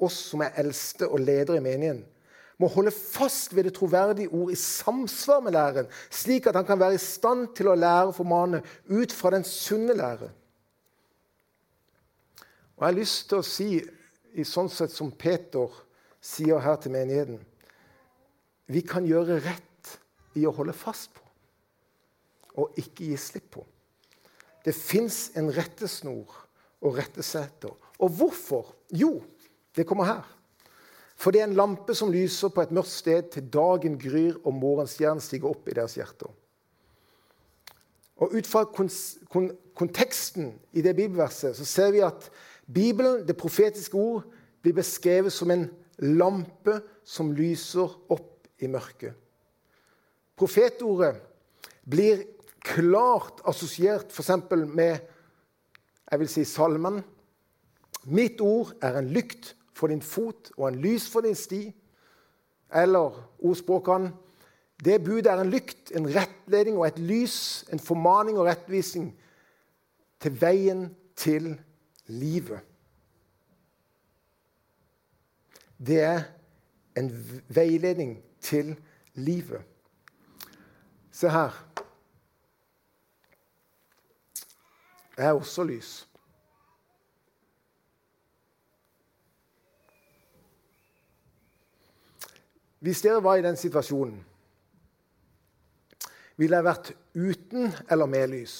Oss 0.00 0.16
som 0.30 0.42
er 0.44 0.56
eldste 0.62 1.08
og 1.08 1.20
ledere 1.20 1.58
i 1.58 1.64
menigheten, 1.64 2.06
må 2.60 2.68
holde 2.68 2.92
fast 2.92 3.54
ved 3.56 3.64
det 3.64 3.74
troverdige 3.78 4.28
ord 4.28 4.50
i 4.52 4.58
samsvar 4.58 5.40
med 5.40 5.54
læren, 5.56 5.86
slik 6.10 6.46
at 6.46 6.56
han 6.58 6.66
kan 6.68 6.80
være 6.80 6.98
i 6.98 7.00
stand 7.00 7.54
til 7.56 7.70
å 7.72 7.76
lære 7.76 8.10
og 8.10 8.18
formane 8.18 8.60
ut 8.92 9.12
fra 9.16 9.32
den 9.32 9.46
sunne 9.48 9.96
lære. 9.96 10.28
Og 12.76 12.84
Jeg 12.84 12.86
har 12.86 12.98
lyst 12.98 13.28
til 13.28 13.40
å 13.40 13.46
si 13.46 13.70
i 14.36 14.44
sånn 14.44 14.68
sett 14.72 14.92
som 14.92 15.12
Peter 15.12 15.72
sier 16.20 16.60
her 16.60 16.76
til 16.80 16.92
menigheten. 16.92 17.40
Vi 18.68 18.84
kan 18.84 19.08
gjøre 19.08 19.40
rett 19.40 19.96
i 20.36 20.44
å 20.46 20.54
holde 20.54 20.76
fast 20.76 21.14
på 21.16 21.24
og 22.60 22.78
ikke 22.80 23.06
gi 23.08 23.16
slipp 23.20 23.50
på. 23.56 23.62
Det 24.64 24.74
fins 24.76 25.30
en 25.38 25.48
rettesnor 25.54 26.34
og 26.84 26.96
retteseter. 26.98 27.72
Og 28.00 28.08
hvorfor? 28.16 28.74
Jo, 28.92 29.20
det 29.76 29.86
kommer 29.86 30.08
her. 30.08 30.26
For 31.20 31.34
det 31.34 31.42
er 31.42 31.50
en 31.50 31.58
lampe 31.58 31.94
som 31.94 32.12
lyser 32.12 32.48
på 32.48 32.64
et 32.64 32.72
mørkt 32.72 32.92
sted 32.92 33.28
til 33.34 33.48
dagen 33.52 33.98
gryr 34.00 34.38
og 34.40 34.54
morgenstjernen 34.56 35.20
stiger 35.20 35.50
opp 35.52 35.68
i 35.68 35.76
deres 35.76 35.98
hjerter. 35.98 36.30
Og 38.20 38.36
Ut 38.36 38.48
fra 38.48 38.64
konteksten 39.76 40.54
i 40.72 40.84
det 40.84 40.94
bibelverset 40.96 41.56
så 41.56 41.64
ser 41.68 41.92
vi 41.92 42.02
at 42.04 42.30
Bibelen, 42.70 43.26
det 43.26 43.36
profetiske 43.36 43.96
ord, 43.96 44.24
blir 44.62 44.76
beskrevet 44.76 45.32
som 45.32 45.50
en 45.50 45.66
lampe 45.98 46.78
som 47.04 47.32
lyser 47.32 47.88
opp 48.12 48.46
i 48.60 48.68
mørket. 48.68 49.16
Profetordet 50.36 51.16
blir 51.88 52.24
klart 52.64 53.40
assosiert 53.48 54.12
f.eks. 54.12 54.30
med 54.68 55.00
jeg 56.10 56.20
vil 56.20 56.28
si 56.28 56.44
salmen. 56.44 57.00
Mitt 58.04 58.40
ord 58.40 58.72
er 58.82 58.98
en 58.98 59.10
lykt 59.12 59.56
for 59.76 59.92
din 59.92 60.02
fot 60.02 60.52
og 60.56 60.68
en 60.68 60.80
lys 60.80 61.08
for 61.10 61.24
din 61.24 61.34
sti. 61.34 61.68
Eller 62.74 63.16
ordspråkene 63.38 64.12
Det 64.84 65.04
budet 65.04 65.26
er 65.26 65.40
en 65.40 65.50
lykt, 65.50 65.90
en 65.92 66.06
rettledning 66.08 66.78
og 66.78 66.86
et 66.86 66.98
lys, 66.98 67.64
en 67.72 67.78
formaning 67.78 68.38
og 68.38 68.46
rettvisning 68.46 69.10
til 70.20 70.40
veien 70.40 70.86
til 71.16 71.60
livet. 72.06 72.60
Det 75.76 76.00
er 76.00 76.22
en 76.96 77.42
veiledning 77.48 78.22
til 78.40 78.76
livet. 79.14 79.60
Se 81.12 81.28
her. 81.28 81.66
Jeg 85.16 85.26
er 85.28 85.32
også 85.32 85.64
lys. 85.64 86.09
Hvis 92.80 93.02
dere 93.04 93.22
var 93.22 93.36
i 93.36 93.44
den 93.44 93.56
situasjonen, 93.60 94.18
ville 96.40 96.56
jeg 96.56 96.64
vært 96.64 96.92
uten 97.14 97.72
eller 97.90 98.08
med 98.08 98.30
lys? 98.32 98.58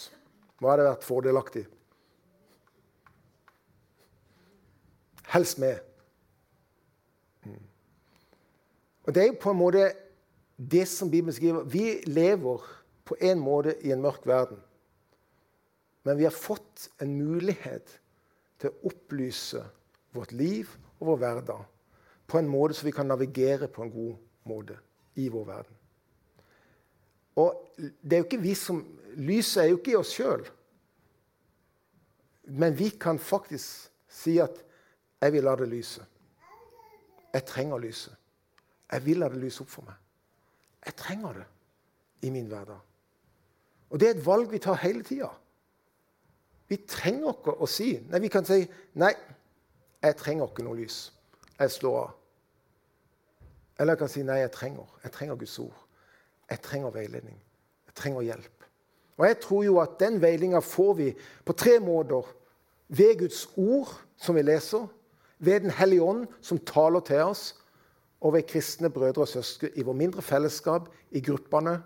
Hva 0.60 0.74
hadde 0.74 0.90
vært 0.90 1.06
fordelaktig? 1.08 1.64
helst 5.30 5.58
med. 5.58 5.78
Mm. 7.44 7.62
Og 9.04 9.14
Det 9.14 9.26
er 9.26 9.38
på 9.42 9.50
en 9.50 9.60
måte 9.60 9.92
det 10.56 10.86
som 10.88 11.10
Bibelen 11.10 11.34
skriver. 11.34 11.62
Vi 11.64 12.00
lever 12.06 12.66
på 13.04 13.16
en 13.20 13.40
måte 13.40 13.76
i 13.86 13.92
en 13.92 14.02
mørk 14.02 14.26
verden. 14.26 14.58
Men 16.04 16.18
vi 16.18 16.24
har 16.24 16.34
fått 16.34 16.88
en 17.00 17.14
mulighet 17.14 18.00
til 18.60 18.70
å 18.70 18.90
opplyse 18.90 19.62
vårt 20.16 20.32
liv 20.32 20.68
og 20.98 21.12
vår 21.12 21.20
hverdag 21.22 21.66
på 22.30 22.38
en 22.38 22.48
måte 22.48 22.78
så 22.78 22.86
vi 22.86 22.94
kan 22.94 23.10
navigere 23.10 23.68
på 23.68 23.82
en 23.82 23.92
god 23.92 24.14
måte 24.48 24.78
i 25.18 25.28
vår 25.28 25.44
verden. 25.48 25.76
Og 27.40 27.76
det 27.76 28.16
er 28.16 28.22
jo 28.22 28.28
ikke 28.28 28.42
vi 28.42 28.54
som, 28.58 28.80
Lyset 29.10 29.64
er 29.64 29.68
jo 29.72 29.78
ikke 29.80 29.90
i 29.90 29.98
oss 29.98 30.12
sjøl. 30.14 30.44
Men 32.54 32.76
vi 32.78 32.92
kan 32.94 33.18
faktisk 33.18 33.90
si 34.06 34.36
at 34.38 34.60
jeg 35.20 35.34
vil 35.34 35.44
la 35.44 35.56
det 35.58 35.66
lyse. 35.68 36.04
Jeg 37.34 37.44
trenger 37.46 37.82
lyset. 37.82 38.14
Jeg 38.92 39.04
vil 39.06 39.18
la 39.22 39.28
det 39.30 39.40
lyse 39.42 39.64
opp 39.64 39.70
for 39.70 39.86
meg. 39.86 39.98
Jeg 40.86 40.96
trenger 40.98 41.40
det 41.40 41.46
i 42.26 42.30
min 42.30 42.46
hverdag. 42.50 42.78
Og 43.90 44.00
det 44.00 44.08
er 44.08 44.14
et 44.14 44.26
valg 44.26 44.50
vi 44.52 44.62
tar 44.62 44.78
hele 44.82 45.02
tida. 45.06 45.28
Vi 46.70 46.78
trenger 46.86 47.34
ikke 47.34 47.56
å 47.58 47.66
si 47.66 47.96
Nei, 48.06 48.22
vi 48.22 48.30
kan 48.30 48.46
si 48.46 48.62
nei, 48.94 49.10
jeg 50.00 50.16
trenger 50.16 50.46
ikke 50.46 50.64
noe 50.64 50.78
lys. 50.78 51.02
Jeg 51.58 51.74
slår 51.74 51.98
av. 52.04 52.19
Eller 53.80 53.96
jeg 53.96 54.02
kan 54.02 54.12
si 54.12 54.22
nei, 54.26 54.42
jeg 54.42 54.52
trenger. 54.52 54.88
Jeg 55.04 55.12
trenger 55.14 55.38
Guds 55.40 55.58
ord. 55.62 55.76
Jeg 56.50 56.60
trenger 56.62 56.92
veiledning. 56.92 57.38
Jeg 57.88 57.96
trenger 57.96 58.26
hjelp. 58.28 58.66
Og 59.20 59.26
jeg 59.26 59.38
tror 59.40 59.64
jo 59.64 59.78
at 59.80 59.96
den 60.00 60.20
veilinga 60.20 60.60
får 60.64 60.94
vi 60.98 61.08
på 61.44 61.56
tre 61.56 61.78
måter. 61.80 62.28
Ved 62.88 63.18
Guds 63.22 63.46
ord, 63.56 63.92
som 64.20 64.36
vi 64.36 64.44
leser 64.44 64.88
ved 65.40 65.60
Den 65.60 65.70
hellige 65.70 66.02
ånd, 66.02 66.26
som 66.40 66.58
taler 66.58 67.00
til 67.00 67.22
oss, 67.24 67.54
og 68.20 68.34
ved 68.34 68.42
kristne 68.42 68.90
brødre 68.90 69.24
og 69.24 69.28
søsken 69.28 69.70
i 69.74 69.82
vår 69.82 69.96
mindre 69.96 70.22
fellesskap, 70.22 70.90
i 71.10 71.20
gruppene, 71.20 71.78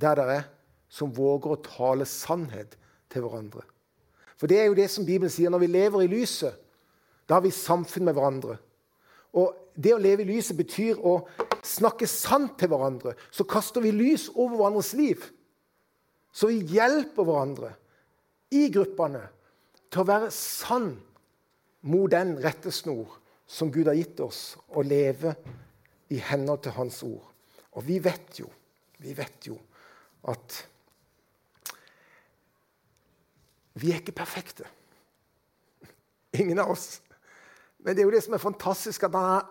der 0.00 0.14
det 0.14 0.24
er, 0.24 0.42
som 0.88 1.14
våger 1.16 1.54
å 1.54 1.62
tale 1.64 2.04
sannhet 2.04 2.76
til 3.10 3.24
hverandre. 3.24 3.64
For 4.36 4.50
det 4.50 4.60
er 4.60 4.68
jo 4.68 4.76
det 4.76 4.90
som 4.92 5.06
Bibelen 5.06 5.32
sier. 5.32 5.48
Når 5.50 5.62
vi 5.64 5.70
lever 5.72 6.04
i 6.04 6.10
lyset, 6.12 6.52
da 7.24 7.38
har 7.38 7.44
vi 7.46 7.54
samfunn 7.54 8.04
med 8.04 8.18
hverandre. 8.18 8.58
Og 9.32 9.56
det 9.74 9.94
å 9.94 10.00
leve 10.00 10.22
i 10.22 10.28
lyset 10.28 10.56
betyr 10.58 11.00
å 11.02 11.16
snakke 11.64 12.06
sant 12.10 12.56
til 12.60 12.70
hverandre. 12.70 13.14
Så 13.34 13.46
kaster 13.48 13.82
vi 13.82 13.92
lys 13.94 14.28
over 14.34 14.56
hverandres 14.58 14.92
liv. 14.98 15.24
Så 16.34 16.50
vi 16.50 16.62
hjelper 16.74 17.26
hverandre 17.26 17.72
i 18.54 18.68
gruppene 18.74 19.22
til 19.90 20.02
å 20.02 20.08
være 20.08 20.30
sann 20.34 20.92
mot 21.86 22.10
den 22.10 22.36
rettesnor 22.42 23.18
som 23.46 23.70
Gud 23.72 23.90
har 23.90 23.98
gitt 23.98 24.20
oss, 24.24 24.54
å 24.72 24.82
leve 24.82 25.34
i 26.14 26.18
henhold 26.22 26.64
til 26.64 26.74
Hans 26.78 27.02
ord. 27.06 27.26
Og 27.74 27.84
vi 27.86 27.98
vet 28.02 28.40
jo, 28.40 28.48
vi 29.02 29.12
vet 29.16 29.50
jo 29.50 29.58
at 30.30 30.62
vi 33.74 33.90
er 33.90 33.98
ikke 34.00 34.14
perfekte. 34.16 34.66
Ingen 36.38 36.62
av 36.62 36.70
oss. 36.74 37.00
Men 37.82 37.94
det 37.94 38.02
er 38.02 38.08
jo 38.08 38.14
det 38.14 38.22
som 38.24 38.36
er 38.36 38.42
fantastisk, 38.42 39.06
at 39.06 39.16
han, 39.18 39.50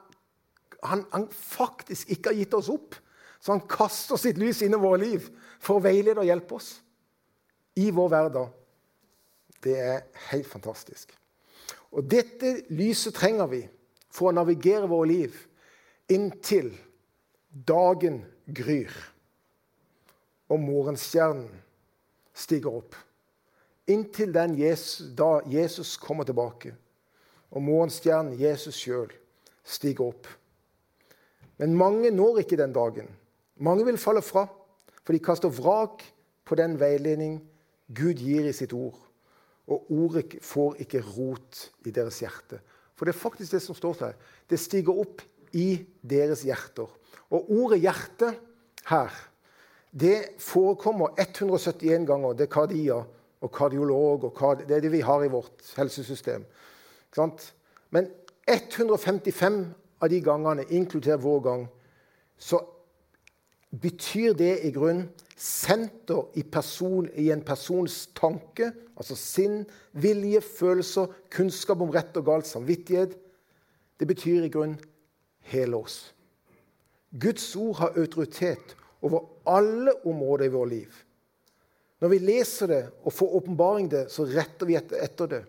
han, 0.84 1.06
han 1.12 1.28
faktisk 1.32 2.12
ikke 2.14 2.32
har 2.32 2.40
gitt 2.42 2.58
oss 2.58 2.70
opp. 2.74 2.98
Så 3.44 3.52
han 3.52 3.66
kaster 3.68 4.20
sitt 4.20 4.40
lys 4.40 4.62
inn 4.64 4.76
i 4.76 4.80
våre 4.80 5.02
liv 5.02 5.26
for 5.64 5.78
å 5.78 5.84
veilede 5.84 6.22
og 6.22 6.28
hjelpe 6.28 6.58
oss 6.60 6.70
i 7.80 7.90
vår 7.92 8.12
hverdag. 8.14 8.52
Det 9.64 9.76
er 9.80 10.04
helt 10.30 10.48
fantastisk. 10.48 11.12
Og 11.94 12.06
dette 12.10 12.56
lyset 12.74 13.16
trenger 13.16 13.50
vi 13.52 13.64
for 14.14 14.30
å 14.30 14.36
navigere 14.36 14.90
våre 14.90 15.10
liv 15.12 15.36
inntil 16.12 16.72
dagen 17.52 18.22
gryr 18.46 18.94
og 20.52 20.60
morgenstjernen 20.62 21.50
stiger 22.34 22.80
opp. 22.82 22.96
inntil 23.88 24.32
den 24.32 24.56
Jesus, 24.56 25.08
da 25.12 25.42
Jesus 25.46 25.98
kommer 25.98 26.24
tilbake, 26.24 26.72
og 27.52 27.62
morgenstjernen 27.62 28.40
Jesus 28.40 28.78
sjøl 28.80 29.12
stiger 29.64 30.06
opp. 30.14 30.28
Men 31.64 31.78
mange 31.80 32.12
når 32.12 32.42
ikke 32.42 32.60
den 32.60 32.74
dagen. 32.76 33.08
Mange 33.64 33.86
vil 33.88 33.98
falle 33.98 34.22
fra, 34.22 34.44
for 35.00 35.16
de 35.16 35.20
kaster 35.24 35.52
vrak 35.52 36.02
på 36.44 36.56
den 36.60 36.76
veiledning 36.80 37.38
Gud 37.96 38.20
gir 38.20 38.50
i 38.50 38.56
sitt 38.56 38.74
ord. 38.76 38.98
Og 39.72 39.92
ordet 39.96 40.42
får 40.44 40.82
ikke 40.84 41.00
rot 41.16 41.70
i 41.88 41.94
deres 41.96 42.18
hjerte. 42.20 42.60
For 43.00 43.08
det 43.08 43.14
er 43.14 43.20
faktisk 43.22 43.56
det 43.56 43.62
som 43.64 43.78
står 43.78 43.96
der. 44.02 44.18
Det 44.50 44.60
stiger 44.60 45.00
opp 45.06 45.24
i 45.56 45.86
deres 46.04 46.44
hjerter. 46.44 46.90
Og 47.32 47.52
ordet 47.52 47.80
'hjerte' 47.80 48.34
her, 48.90 49.14
det 49.94 50.36
forekommer 50.40 51.16
171 51.18 52.08
ganger. 52.08 52.34
Det 52.34 52.50
er 52.50 52.52
kardia 52.52 52.98
og 53.42 53.52
kardiolog 53.52 54.24
og 54.24 54.36
kard 54.36 54.68
Det 54.68 54.76
er 54.76 54.82
det 54.82 54.92
vi 54.92 55.00
har 55.00 55.24
i 55.24 55.32
vårt 55.32 55.74
helsesystem. 55.78 56.46
Men 57.90 58.12
155 58.48 59.83
av 60.04 60.12
de 60.12 60.20
gangene, 60.24 60.68
inkludert 60.76 61.24
vår 61.24 61.44
gang, 61.46 61.68
så 62.38 62.60
betyr 63.82 64.36
det 64.38 64.58
i 64.68 64.72
grunn 64.76 65.06
senter 65.40 66.28
i, 66.38 66.44
person, 66.44 67.08
i, 67.16 67.30
en 67.34 67.44
persons 67.44 68.06
tanke, 68.16 68.70
altså 69.00 69.16
sinn, 69.18 69.64
vilje, 69.92 70.42
følelser, 70.46 71.12
kunnskap 71.34 71.82
om 71.84 71.92
rett 71.94 72.16
og 72.20 72.28
galt, 72.30 72.48
samvittighet. 72.48 73.16
Det 74.00 74.08
betyr 74.10 74.46
i 74.46 74.52
grunn 74.54 74.78
hele 75.52 75.80
oss. 75.80 75.98
Guds 77.14 77.46
ord 77.60 77.76
har 77.82 78.00
autoritet 78.00 78.76
over 79.04 79.26
alle 79.50 79.94
områder 80.08 80.48
i 80.48 80.54
vårt 80.54 80.72
liv. 80.72 81.02
Når 82.02 82.12
vi 82.12 82.20
leser 82.20 82.68
det 82.72 82.84
og 83.04 83.14
får 83.16 83.36
åpenbaring 83.40 83.90
det, 83.92 84.06
så 84.12 84.26
retter 84.28 84.68
vi 84.68 84.76
etter, 84.76 85.28
det. 85.28 85.44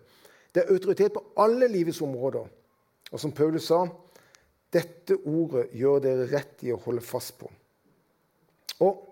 Det 0.55 0.63
er 0.63 0.75
autoritet 0.75 1.15
på 1.15 1.23
alle 1.41 1.67
livets 1.71 2.03
områder. 2.05 2.47
Og 3.11 3.21
som 3.21 3.33
Paulus 3.35 3.67
sa, 3.71 3.85
dette 4.75 5.17
ordet 5.25 5.69
gjør 5.77 6.03
dere 6.05 6.29
rett 6.33 6.65
i 6.67 6.73
å 6.75 6.81
holde 6.83 7.05
fast 7.05 7.37
på. 7.39 7.51
Og 8.83 9.03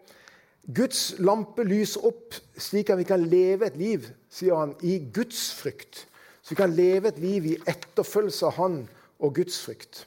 Guds 0.62 1.14
lampe 1.18 1.64
lyser 1.66 2.04
opp 2.06 2.36
slik 2.60 2.90
at 2.92 3.00
vi 3.00 3.06
kan 3.06 3.22
leve 3.26 3.66
et 3.66 3.78
liv 3.78 4.06
sier 4.30 4.58
han, 4.58 4.74
i 4.82 4.98
Guds 5.14 5.50
frykt. 5.58 6.06
Så 6.42 6.54
vi 6.54 6.58
kan 6.58 6.74
leve 6.74 7.10
et 7.10 7.20
liv 7.22 7.46
i 7.46 7.58
etterfølgelse 7.70 8.48
av 8.48 8.56
Han 8.58 8.78
og 9.22 9.34
gudsfrykt. 9.36 10.06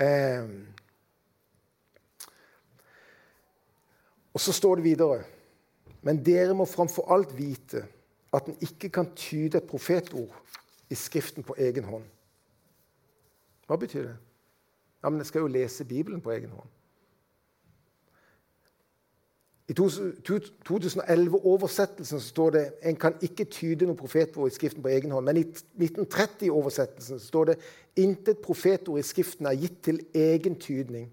Eh. 0.00 0.48
Og 4.32 4.40
så 4.40 4.52
står 4.52 4.78
det 4.78 4.84
videre 4.84 5.24
Men 6.00 6.22
dere 6.24 6.54
må 6.56 6.64
framfor 6.64 7.10
alt 7.12 7.32
vite 7.36 7.82
at 8.32 8.46
en 8.48 8.56
ikke 8.64 8.88
kan 8.88 9.10
tyde 9.16 9.58
et 9.58 9.68
profetord 9.68 10.32
i 10.88 10.96
Skriften 10.96 11.44
på 11.44 11.56
egen 11.58 11.84
hånd. 11.84 12.06
Hva 13.70 13.78
betyr 13.78 14.02
det? 14.02 14.16
Ja, 15.02 15.08
men 15.08 15.18
Jeg 15.18 15.26
skal 15.26 15.40
jo 15.40 15.46
lese 15.46 15.84
Bibelen 15.84 16.20
på 16.20 16.30
egen 16.30 16.50
hånd. 16.50 16.68
I 19.68 19.72
2011-oversettelsen 19.72 22.20
står 22.20 22.50
det 22.50 22.72
en 22.82 22.96
kan 22.96 23.14
ikke 23.22 23.44
tyde 23.44 23.86
noe 23.86 23.96
profetord 23.96 24.50
i 24.50 24.54
Skriften 24.54 24.82
på 24.82 24.88
egen 24.90 25.10
hånd. 25.14 25.26
Men 25.28 25.36
i 25.38 25.44
1930-oversettelsen 25.78 27.18
står 27.22 27.44
det 27.52 27.58
intet 28.02 28.38
profetord 28.42 28.98
i 28.98 29.02
Skriften 29.06 29.46
er 29.46 29.54
gitt 29.54 29.82
til 29.86 30.00
egen 30.14 30.54
tydning. 30.58 31.12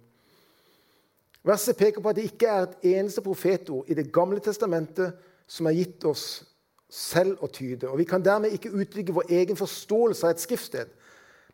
Verset 1.45 1.77
peker 1.77 2.01
på 2.01 2.09
at 2.09 2.15
det 2.17 2.23
ikke 2.31 2.47
er 2.49 2.61
et 2.65 2.77
eneste 2.97 3.21
profetord 3.21 3.85
i 3.87 3.93
Det 3.93 4.13
gamle 4.13 4.39
testamentet 4.41 5.13
som 5.45 5.65
er 5.69 5.77
gitt 5.77 6.01
oss 6.09 6.43
selv 6.89 7.37
å 7.45 7.47
tyde. 7.53 7.85
Og 7.89 7.97
Vi 8.01 8.09
kan 8.09 8.25
dermed 8.25 8.51
ikke 8.57 8.73
utvikle 8.73 9.13
vår 9.21 9.29
egen 9.29 9.55
forståelse 9.55 10.25
av 10.25 10.33
et 10.33 10.41
skriftsted. 10.41 10.96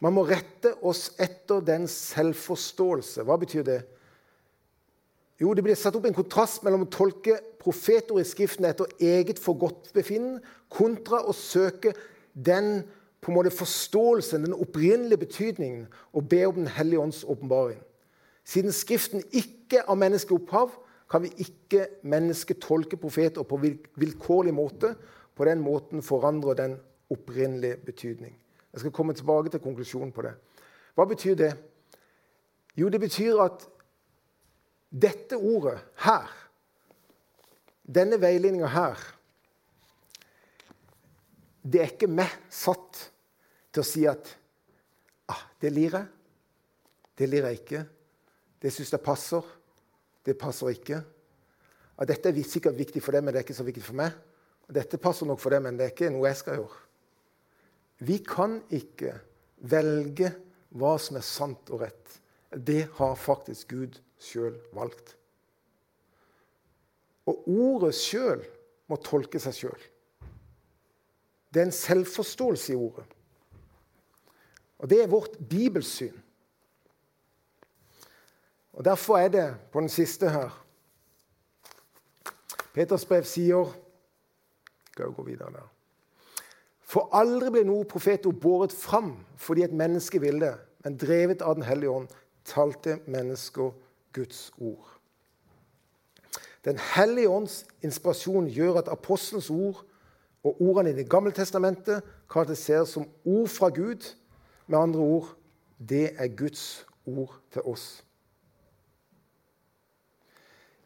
Man 0.04 0.18
må 0.18 0.26
rette 0.28 0.74
oss 0.84 1.14
etter 1.22 1.64
den 1.64 1.86
selvforståelse. 1.88 3.24
Hva 3.24 3.38
betyr 3.40 3.64
det? 3.68 3.82
Jo, 5.40 5.54
Det 5.54 5.64
blir 5.64 5.76
satt 5.80 5.96
opp 5.96 6.06
en 6.06 6.16
kontrast 6.16 6.64
mellom 6.64 6.86
å 6.86 6.92
tolke 6.92 7.40
profetord 7.60 8.22
i 8.22 8.28
Skriften 8.28 8.68
etter 8.68 8.92
eget 9.00 9.40
forgodtbefinnende 9.40 10.44
kontra 10.72 11.24
å 11.24 11.34
søke 11.36 11.94
den 12.34 12.84
på 13.24 13.32
en 13.32 13.38
måte 13.38 13.56
forståelsen, 13.56 14.44
den 14.44 14.56
opprinnelige 14.60 15.24
betydningen, 15.24 15.88
og 16.12 16.28
be 16.30 16.44
om 16.46 16.56
Den 16.56 16.68
hellige 16.68 17.00
ånds 17.00 17.24
åpenbaring. 17.24 17.80
Siden 18.44 18.72
Skriften 18.72 19.24
ikke 19.32 19.86
er 19.88 19.96
menneskelig 19.96 20.42
opphav, 20.42 20.76
kan 21.10 21.24
vi 21.24 21.32
ikke 21.38 21.88
mennesket 22.04 22.60
tolke 22.60 22.98
profeter 22.98 23.44
på 23.44 23.60
vilkårlig 23.96 24.54
måte. 24.54 24.96
På 25.36 25.46
den 25.46 25.62
måten 25.64 26.02
forandrer 26.02 26.54
den 26.54 26.80
opprinnelige 27.10 27.78
betydning. 27.86 28.36
Jeg 28.74 28.82
skal 28.82 28.94
komme 28.96 29.14
tilbake 29.14 29.52
til 29.54 29.62
konklusjonen 29.62 30.12
på 30.14 30.26
det. 30.26 30.34
Hva 30.98 31.06
betyr 31.10 31.38
det? 31.38 31.52
Jo, 32.78 32.90
det 32.90 33.00
betyr 33.02 33.42
at 33.44 33.68
dette 34.94 35.38
ordet 35.38 35.78
her, 36.06 36.30
denne 37.84 38.16
veiledninga 38.22 38.70
her 38.72 39.00
Det 41.64 41.80
er 41.82 41.92
ikke 41.94 42.08
meg 42.12 42.32
satt 42.52 42.98
til 43.72 43.82
å 43.82 43.88
si 43.88 44.02
at 44.08 44.28
ah, 45.32 45.46
det 45.64 45.70
lir 45.72 45.94
jeg. 45.96 46.08
Det 47.16 47.30
lir 47.30 47.48
jeg 47.48 47.62
ikke. 47.62 47.84
Det 48.60 48.72
syns 48.76 48.92
jeg 48.92 49.04
passer. 49.06 49.48
Det 50.28 50.36
passer 50.40 50.74
ikke. 50.76 51.00
Ah, 51.96 52.04
dette 52.10 52.34
er 52.34 52.44
sikkert 52.44 52.76
viktig 52.76 53.00
for 53.04 53.16
deg, 53.16 53.24
men 53.24 53.32
det 53.32 53.40
er 53.40 53.48
ikke 53.48 53.56
så 53.56 53.64
viktig 53.64 53.86
for 53.86 53.96
meg. 53.96 54.12
Dette 54.76 55.00
passer 55.00 55.30
nok 55.30 55.40
for 55.40 55.56
deg, 55.56 55.64
men 55.64 55.80
det 55.80 55.88
er 55.88 55.96
ikke 55.96 56.12
noe 56.12 56.28
jeg 56.28 56.42
skal 56.42 56.60
gjøre. 56.60 56.83
Vi 58.04 58.20
kan 58.28 58.60
ikke 58.74 59.16
velge 59.70 60.34
hva 60.76 60.96
som 61.00 61.18
er 61.20 61.26
sant 61.26 61.70
og 61.72 61.84
rett. 61.86 62.20
Det 62.54 62.88
har 62.98 63.16
faktisk 63.20 63.72
Gud 63.72 64.00
sjøl 64.22 64.58
valgt. 64.76 65.16
Og 67.30 67.48
ordet 67.48 67.94
sjøl 67.96 68.44
må 68.92 69.00
tolke 69.00 69.40
seg 69.40 69.56
sjøl. 69.56 69.86
Det 71.54 71.62
er 71.62 71.70
en 71.70 71.76
selvforståelse 71.78 72.74
i 72.74 72.78
ordet. 72.78 73.06
Og 74.84 74.90
det 74.90 75.00
er 75.04 75.12
vårt 75.12 75.38
bibelsyn. 75.50 76.16
Og 78.74 78.84
Derfor 78.86 79.18
er 79.18 79.30
det 79.30 79.46
på 79.72 79.80
den 79.80 79.90
siste 79.90 80.30
her 80.34 80.60
Peters 82.74 83.06
brev 83.06 83.22
sier 83.30 83.70
Skal 84.90 85.06
jeg 85.06 85.16
gå 85.16 85.24
videre 85.28 85.54
der. 85.54 85.73
For 86.94 87.10
aldri 87.18 87.50
ble 87.50 87.64
noe 87.66 87.88
profetord 87.90 88.38
båret 88.42 88.74
fram 88.76 89.16
fordi 89.42 89.64
et 89.66 89.74
menneske 89.74 90.20
ville, 90.22 90.52
men 90.86 90.98
drevet 91.02 91.42
av 91.42 91.56
Den 91.58 91.66
hellige 91.66 91.90
ånd 91.90 92.12
talte 92.46 93.00
mennesker 93.08 93.72
Guds 94.14 94.52
ord. 94.62 94.92
Den 96.64 96.78
hellige 96.78 97.30
ånds 97.30 97.64
inspirasjon 97.82 98.48
gjør 98.48 98.78
at 98.84 98.92
apostelens 98.94 99.50
ord 99.50 99.82
og 100.44 100.62
ordene 100.62 100.94
i 100.94 100.94
Det 100.94 101.10
gamle 101.10 101.32
testamentet 101.32 102.04
karakteriseres 102.30 102.94
som 102.94 103.10
ord 103.26 103.48
fra 103.48 103.70
Gud. 103.70 104.16
Med 104.68 104.80
andre 104.80 105.00
ord 105.00 105.36
det 105.90 106.12
er 106.18 106.28
Guds 106.28 106.86
ord 107.06 107.40
til 107.52 107.62
oss. 107.62 108.04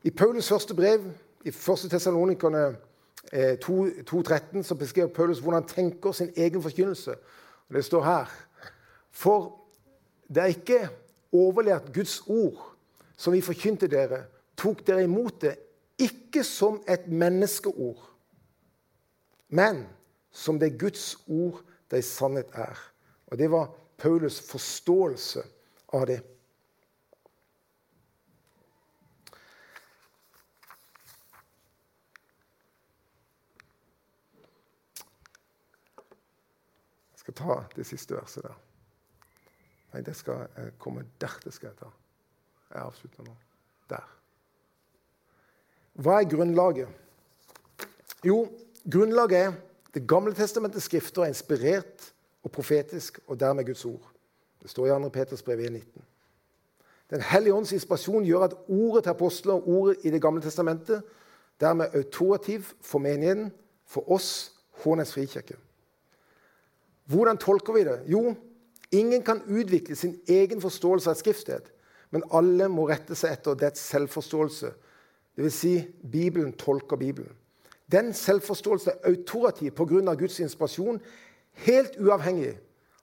I 0.03 0.09
Paulus 0.09 0.49
første 0.49 0.73
brev, 0.73 1.03
i 1.45 1.49
1. 1.49 1.89
Tessalonikerne 1.89 2.77
2.13, 3.33 4.63
så 4.63 4.75
beskriver 4.75 5.07
Paulus 5.07 5.39
hvordan 5.39 5.61
han 5.61 5.69
tenker 5.69 6.11
sin 6.11 6.31
egen 6.37 6.61
forkynnelse. 6.61 7.15
Det 7.73 7.85
står 7.85 8.03
her 8.03 8.25
For 9.11 9.59
det 10.27 10.37
er 10.37 10.45
ikke 10.45 10.89
overlært 11.31 11.93
Guds 11.93 12.21
ord 12.27 12.77
som 13.17 13.33
vi 13.33 13.41
forkynte 13.41 13.89
dere, 13.89 14.23
tok 14.57 14.83
dere 14.87 15.03
imot 15.03 15.41
det 15.41 15.55
ikke 15.97 16.43
som 16.45 16.81
et 16.87 17.07
menneskeord, 17.09 18.03
men 19.49 19.85
som 20.31 20.59
det 20.59 20.77
Guds 20.79 21.15
ord 21.27 21.63
det 21.91 22.03
i 22.03 22.05
sannhet 22.05 22.53
er. 22.53 22.77
Og 23.27 23.37
Det 23.37 23.51
var 23.51 23.71
Paulus 23.97 24.39
forståelse 24.39 25.41
av 25.93 26.05
det. 26.07 26.21
Skal 37.27 37.35
ta 37.35 37.63
det 37.75 37.83
siste 37.85 38.15
verset 38.15 38.45
der. 38.45 38.55
Nei, 39.93 40.01
det 40.01 40.15
skal 40.15 40.47
komme 40.79 41.03
der. 41.19 41.39
det 41.43 41.53
skal 41.53 41.67
jeg 41.67 41.77
ta. 41.79 41.89
Jeg 42.71 42.81
avslutter 42.83 43.23
nå. 43.23 43.33
Der. 43.89 44.05
Hva 45.99 46.21
er 46.21 46.29
grunnlaget? 46.29 46.87
Jo, 48.23 48.47
grunnlaget 48.91 49.39
er 49.39 49.53
Det 49.93 50.07
gamle 50.07 50.33
testamentets 50.35 50.85
skrifter 50.85 51.23
er 51.23 51.31
inspirert 51.31 52.13
og 52.43 52.51
profetisk, 52.51 53.19
og 53.27 53.39
dermed 53.39 53.65
Guds 53.65 53.85
ord. 53.85 54.11
Det 54.61 54.69
står 54.69 54.85
i 54.85 54.89
2. 54.89 55.09
Peters 55.09 55.41
brev 55.41 55.59
1,19. 55.59 56.01
Den 57.09 57.21
hellige 57.21 57.53
ånds 57.53 57.71
inspirasjon 57.71 58.25
gjør 58.25 58.43
at 58.43 58.53
ordet 58.67 59.03
til 59.03 59.09
apostler 59.09 59.53
og 59.53 59.69
ordet 59.69 59.97
i 60.03 60.11
Det 60.11 60.21
gamle 60.21 60.41
testamentet 60.41 61.03
dermed 61.59 61.95
autorativ 61.95 62.63
for 62.81 62.99
menigheten 62.99 63.51
for 63.85 64.11
oss, 64.11 64.53
Hånes 64.83 65.13
frikirke. 65.13 65.57
Hvordan 67.07 67.39
tolker 67.39 67.73
vi 67.73 67.83
det? 67.87 68.01
Jo, 68.11 68.35
ingen 68.91 69.23
kan 69.23 69.41
utvikle 69.47 69.95
sin 69.95 70.17
egen 70.27 70.61
forståelse 70.61 71.09
av 71.09 71.15
et 71.15 71.23
skriftsted, 71.23 71.69
men 72.11 72.25
alle 72.35 72.67
må 72.71 72.87
rette 72.89 73.15
seg 73.15 73.35
etter 73.35 73.57
dets 73.59 73.83
selvforståelse. 73.91 74.73
Dvs. 75.37 75.53
Si, 75.53 75.73
Bibelen 76.11 76.53
tolker 76.57 76.97
Bibelen. 76.99 77.31
Den 77.91 78.11
selvforståelsen 78.13 78.91
er 78.91 79.09
autorativ 79.11 79.71
pga. 79.71 80.15
Guds 80.15 80.39
inspirasjon, 80.43 80.99
helt 81.67 81.95
uavhengig 81.99 82.57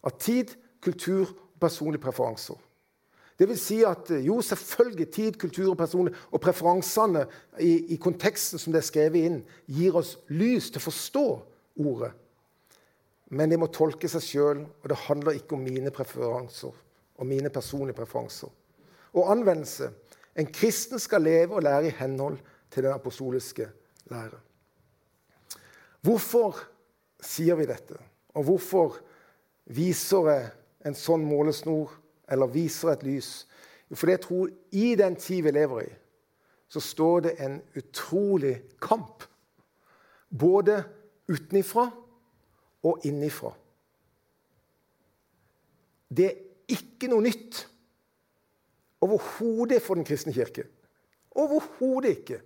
av 0.05 0.19
tid, 0.21 0.53
kultur 0.85 1.31
og 1.31 1.61
personlige 1.61 2.03
preferanser. 2.03 2.59
Det 3.39 3.49
vil 3.49 3.59
si 3.59 3.81
at 3.83 4.11
jo, 4.23 4.41
selvfølgelig 4.41 5.11
tid, 5.11 5.33
kultur 5.33 5.71
og 5.71 5.79
personlig, 5.79 6.15
og 6.31 6.41
preferansene 6.41 7.25
i, 7.61 7.95
i, 7.95 7.97
konteksten 7.97 8.61
som 8.63 8.73
det 8.73 8.83
er 8.83 8.87
skrevet 8.87 9.27
inn, 9.27 9.41
gir 9.67 9.97
oss 9.99 10.15
lys 10.29 10.69
til 10.71 10.79
å 10.79 10.85
forstå 10.85 11.25
ordet. 11.83 12.13
Men 13.35 13.51
de 13.51 13.59
må 13.59 13.67
tolke 13.73 14.09
seg 14.11 14.23
sjøl, 14.23 14.61
og 14.63 14.91
det 14.91 15.01
handler 15.09 15.39
ikke 15.39 15.57
om 15.57 15.65
mine 15.67 15.91
preferanser 15.95 16.75
og 17.15 17.27
mine 17.27 17.51
personlige 17.51 17.97
preferanser. 17.99 18.51
Og 19.15 19.31
anvendelse. 19.31 19.91
En 20.39 20.51
kristen 20.51 20.99
skal 20.99 21.23
leve 21.23 21.55
og 21.55 21.63
lære 21.63 21.89
i 21.89 21.97
henhold 21.99 22.39
til 22.71 22.87
den 22.87 22.95
apostoliske 22.95 23.69
lære. 24.11 24.39
Hvorfor 26.05 26.59
sier 27.23 27.59
vi 27.59 27.67
dette? 27.71 27.99
Og 28.35 28.45
hvorfor 28.45 28.99
viser 29.73 30.31
jeg 30.31 30.49
en 30.87 30.99
sånn 30.99 31.25
målesnor, 31.25 31.93
eller 32.29 32.51
viser 32.51 32.93
et 32.93 33.05
lys? 33.07 33.31
Jo, 33.89 33.97
fordi 33.97 34.17
jeg 34.17 34.25
tror 34.27 34.51
i 34.75 34.95
den 34.99 35.17
tid 35.17 35.47
vi 35.47 35.55
lever 35.55 35.87
i, 35.87 35.93
så 36.69 36.83
står 36.83 37.27
det 37.29 37.35
en 37.45 37.61
utrolig 37.79 38.57
kamp. 38.83 39.23
Både 40.29 40.83
utenifra 41.31 41.87
og 42.85 43.05
innifra. 43.09 43.53
Det 46.09 46.27
er 46.29 46.75
ikke 46.77 47.09
noe 47.11 47.25
nytt 47.25 47.65
overhodet 49.05 49.83
for 49.83 49.99
Den 49.99 50.07
kristne 50.07 50.33
kirke. 50.33 50.67
Overhodet 51.35 52.19
ikke. 52.19 52.41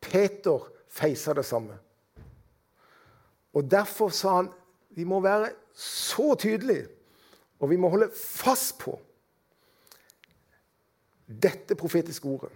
Peter 0.00 0.68
feisa 0.92 1.34
det 1.34 1.44
samme. 1.46 1.78
Og 3.52 3.70
Derfor 3.70 4.08
sa 4.08 4.36
han 4.40 4.52
vi 4.92 5.04
må 5.08 5.20
være 5.24 5.52
så 5.74 6.34
tydelige, 6.36 6.88
og 7.58 7.70
vi 7.70 7.78
må 7.80 7.88
holde 7.88 8.10
fast 8.12 8.76
på 8.78 8.92
dette 11.26 11.74
profetiske 11.74 12.28
ordet. 12.28 12.50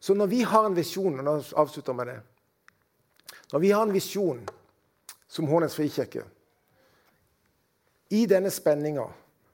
Så 0.00 0.14
når 0.14 0.26
vi 0.26 0.42
har 0.44 0.66
en 0.66 0.76
visjon 0.76 1.18
og 1.20 1.24
nå 1.24 1.34
avslutter 1.56 1.96
med 1.96 2.06
det, 2.06 2.20
Når 3.52 3.58
vi 3.58 3.70
har 3.70 3.82
en 3.82 3.92
visjon 3.92 4.48
som 5.30 5.46
Hånes 5.46 5.76
frikirke. 5.78 6.24
I 8.10 8.26
denne 8.26 8.50
spenninga 8.50 9.06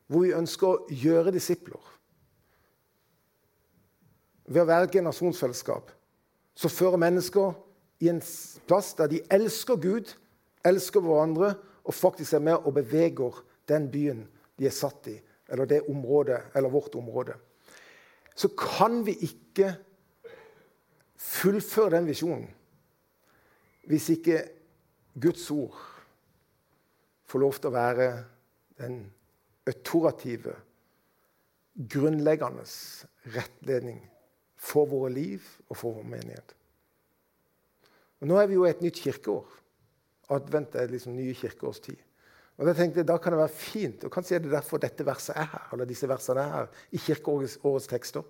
hvor 0.06 0.22
vi 0.24 0.34
ønsker 0.36 0.68
å 0.70 0.96
gjøre 1.02 1.34
disipler 1.34 1.92
ved 4.46 4.62
å 4.62 4.68
være 4.68 4.86
et 4.86 4.94
generasjonsfellesskap 4.94 5.90
som 6.56 6.72
fører 6.72 7.02
mennesker 7.02 7.56
i 8.04 8.10
en 8.12 8.20
plass 8.68 8.92
der 8.96 9.10
de 9.10 9.22
elsker 9.32 9.80
Gud, 9.82 10.12
elsker 10.64 11.02
hverandre 11.02 11.56
og 11.82 11.94
faktisk 11.94 12.36
er 12.38 12.44
med 12.46 12.62
og 12.62 12.76
beveger 12.78 13.42
den 13.68 13.90
byen 13.90 14.22
de 14.56 14.68
er 14.68 14.74
satt 14.74 15.10
i, 15.10 15.16
eller 15.50 15.68
det 15.68 15.82
området, 15.90 16.38
eller 16.54 16.72
vårt 16.72 16.94
område, 16.94 17.34
så 18.36 18.48
kan 18.54 19.02
vi 19.06 19.16
ikke 19.26 19.74
fullføre 21.16 21.96
den 21.96 22.08
visjonen 22.08 22.46
hvis 23.86 24.08
ikke 24.16 24.40
Guds 25.16 25.50
ord 25.50 25.76
får 27.26 27.42
lov 27.42 27.58
til 27.58 27.70
å 27.70 27.74
være 27.74 28.08
den 28.80 28.98
autorative, 29.66 30.52
grunnleggende 31.76 32.64
rettledning 33.34 34.02
for 34.56 34.88
våre 34.88 35.12
liv 35.12 35.46
og 35.68 35.76
for 35.76 35.96
vår 35.98 36.08
menighet. 36.12 36.54
Og 38.20 38.28
nå 38.30 38.38
er 38.40 38.48
vi 38.48 38.56
jo 38.56 38.64
i 38.64 38.70
et 38.70 38.82
nytt 38.84 39.00
kirkeår. 39.00 39.56
Advent 40.36 40.76
er 40.76 40.92
liksom 40.92 41.16
nye 41.16 41.34
kirkeårstid. 41.36 41.98
Og 42.56 42.64
Da 42.66 42.72
tenkte 42.72 43.02
jeg, 43.02 43.08
da 43.08 43.18
kan 43.20 43.34
det 43.34 43.42
være 43.42 43.52
fint, 43.52 44.04
og 44.04 44.12
kanskje 44.12 44.38
er 44.38 44.44
det 44.44 44.54
derfor 44.54 44.80
dette 44.80 45.04
verset 45.04 45.36
er 45.36 45.48
her, 45.52 45.66
eller 45.72 45.88
disse 45.88 46.08
versene 46.08 46.40
er 46.40 46.54
her, 46.54 46.70
i 46.96 47.00
kirkeårets 47.00 47.88
tekster. 47.90 48.24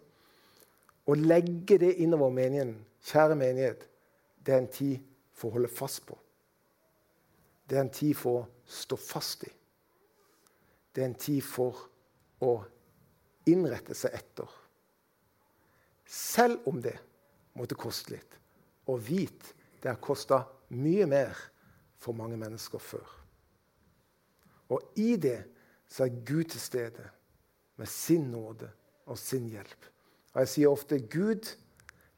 Å 1.06 1.14
legge 1.14 1.78
det 1.78 1.94
innover 2.02 2.34
meningen, 2.34 2.74
Kjære 3.06 3.36
menighet, 3.38 3.84
det 4.42 4.54
er 4.54 4.64
en 4.64 4.72
tid 4.74 5.04
for 5.30 5.52
å 5.52 5.60
holde 5.60 5.70
fast 5.70 6.00
på. 6.08 6.16
Det 7.66 7.76
er 7.76 7.82
en 7.82 7.92
tid 7.92 8.14
for 8.14 8.40
å 8.40 8.46
stå 8.66 8.98
fast 9.00 9.44
i. 9.46 9.50
Det 10.94 11.02
er 11.02 11.10
en 11.10 11.18
tid 11.18 11.42
for 11.44 11.82
å 12.42 12.52
innrette 13.50 13.94
seg 13.94 14.14
etter. 14.16 14.48
Selv 16.06 16.66
om 16.70 16.78
det 16.82 16.94
måtte 17.58 17.78
koste 17.78 18.14
litt. 18.14 18.38
Og 18.86 19.02
vit 19.02 19.52
det 19.82 19.90
har 19.90 20.00
kosta 20.02 20.44
mye 20.74 21.06
mer 21.10 21.34
for 21.98 22.16
mange 22.16 22.38
mennesker 22.38 22.82
før. 22.82 23.06
Og 24.70 24.98
i 24.98 25.14
det 25.20 25.38
så 25.90 26.06
er 26.06 26.22
Gud 26.26 26.50
til 26.50 26.62
stede 26.62 27.04
med 27.76 27.90
sin 27.90 28.30
nåde 28.32 28.70
og 29.06 29.18
sin 29.18 29.46
hjelp. 29.50 29.90
Og 30.34 30.42
jeg 30.42 30.52
sier 30.52 30.72
ofte 30.72 30.98
Gud 31.10 31.50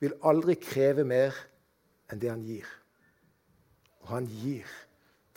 vil 0.01 0.17
aldri 0.27 0.57
kreve 0.61 1.05
mer 1.09 1.37
enn 2.09 2.21
det 2.23 2.31
han 2.31 2.45
gir. 2.47 2.69
Og 4.03 4.13
han 4.15 4.29
gir 4.31 4.69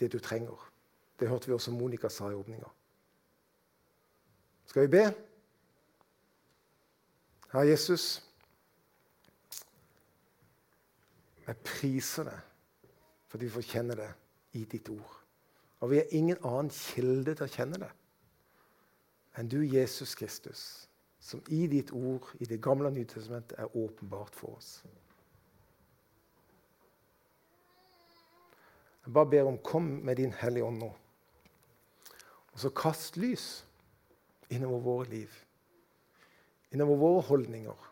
det 0.01 0.11
du 0.11 0.19
trenger. 0.19 0.57
Det 1.19 1.29
hørte 1.29 1.47
vi 1.47 1.53
også 1.53 1.71
Monica 1.71 2.09
sa 2.09 2.31
i 2.31 2.37
åpninga. 2.37 2.69
Skal 4.65 4.87
vi 4.87 4.91
be? 4.97 5.05
Herre 7.51 7.67
Jesus, 7.67 8.23
jeg 11.47 11.57
priser 11.67 12.29
deg 12.31 12.47
fordi 13.31 13.47
vi 13.47 13.53
får 13.53 13.63
kjenne 13.63 13.95
det 13.95 14.09
i 14.59 14.65
ditt 14.67 14.89
ord. 14.91 15.11
Og 15.79 15.91
vi 15.91 16.01
har 16.01 16.15
ingen 16.15 16.39
annen 16.43 16.71
kilde 16.75 17.35
til 17.35 17.47
å 17.47 17.51
kjenne 17.51 17.79
det 17.85 17.91
enn 19.39 19.47
du, 19.47 19.61
Jesus 19.63 20.11
Kristus, 20.19 20.61
som 21.23 21.39
i 21.47 21.63
ditt 21.71 21.93
ord 21.95 22.27
i 22.43 22.45
Det 22.49 22.59
gamle 22.61 22.89
og 22.89 22.97
nye 22.97 23.07
testamentet 23.07 23.55
er 23.59 23.77
åpenbart 23.77 24.35
for 24.35 24.57
oss. 24.57 24.81
Jeg 29.05 29.13
bare 29.13 29.29
ber 29.29 29.47
om 29.49 29.57
kom 29.57 29.87
med 30.05 30.15
din 30.15 30.33
Hellige 30.33 30.65
Ånd 30.65 30.77
nå. 30.81 30.91
Og 32.51 32.59
så 32.59 32.69
kast 32.69 33.17
lys 33.17 33.65
innover 34.51 34.83
våre 34.85 35.07
liv. 35.09 35.31
Innover 36.71 36.99
våre 37.01 37.21
holdninger. 37.21 37.87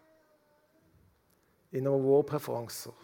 Innover 1.71 2.05
våre 2.05 2.27
preferanser. 2.33 2.95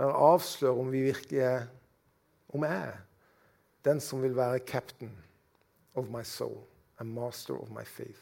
Avslør 0.00 0.80
om 0.80 0.88
vi 0.92 1.02
virkelig 1.10 1.38
er 1.44 1.68
Om 2.50 2.64
jeg 2.64 2.76
er 2.82 2.96
den 3.84 4.00
som 4.00 4.22
vil 4.22 4.34
være 4.36 4.58
captain 4.66 5.12
of 5.94 6.08
my 6.10 6.22
soul, 6.24 6.64
a 6.98 7.04
master 7.04 7.54
of 7.54 7.70
my 7.70 7.84
faith. 7.84 8.20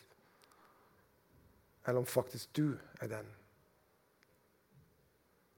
Eller 1.86 2.00
om 2.00 2.06
faktisk 2.06 2.56
du 2.56 2.76
er 3.00 3.06
den 3.06 3.26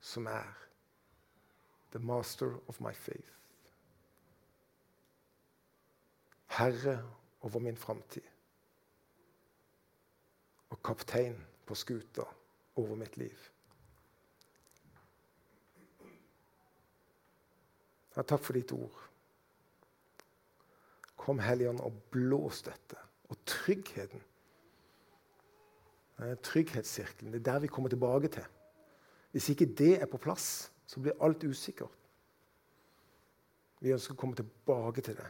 som 0.00 0.26
er 0.26 0.56
the 1.92 1.98
master 1.98 2.56
of 2.68 2.80
my 2.80 2.92
faith. 2.94 3.32
Herre 6.46 7.02
over 7.40 7.58
min 7.58 7.76
framtid. 7.76 8.22
Og 10.70 10.82
kaptein 10.82 11.46
på 11.66 11.74
skuta 11.74 12.22
over 12.76 12.94
mitt 12.96 13.16
liv. 13.16 13.38
Ja, 18.16 18.22
takk 18.22 18.42
for 18.42 18.53
ditt 18.53 18.72
ord. 18.72 18.96
Kom, 21.16 21.38
Helligånd, 21.38 21.80
og 21.80 21.94
blås 22.11 22.62
dette. 22.66 22.98
Og 23.28 23.38
tryggheten. 23.46 24.22
Trygghetssirkelen. 26.42 27.32
Det 27.32 27.40
er 27.40 27.53
der 27.53 27.59
vi 27.59 27.66
kommer 27.66 27.88
tilbake 27.88 28.28
til. 28.28 28.46
Hvis 29.31 29.49
ikke 29.53 29.68
det 29.78 29.95
er 30.03 30.09
på 30.11 30.18
plass, 30.18 30.70
så 30.87 31.01
blir 31.01 31.18
alt 31.22 31.45
usikkert. 31.45 31.95
Vi 33.81 33.93
ønsker 33.95 34.16
å 34.16 34.20
komme 34.20 34.37
tilbake 34.37 35.05
til 35.05 35.16
det. 35.16 35.28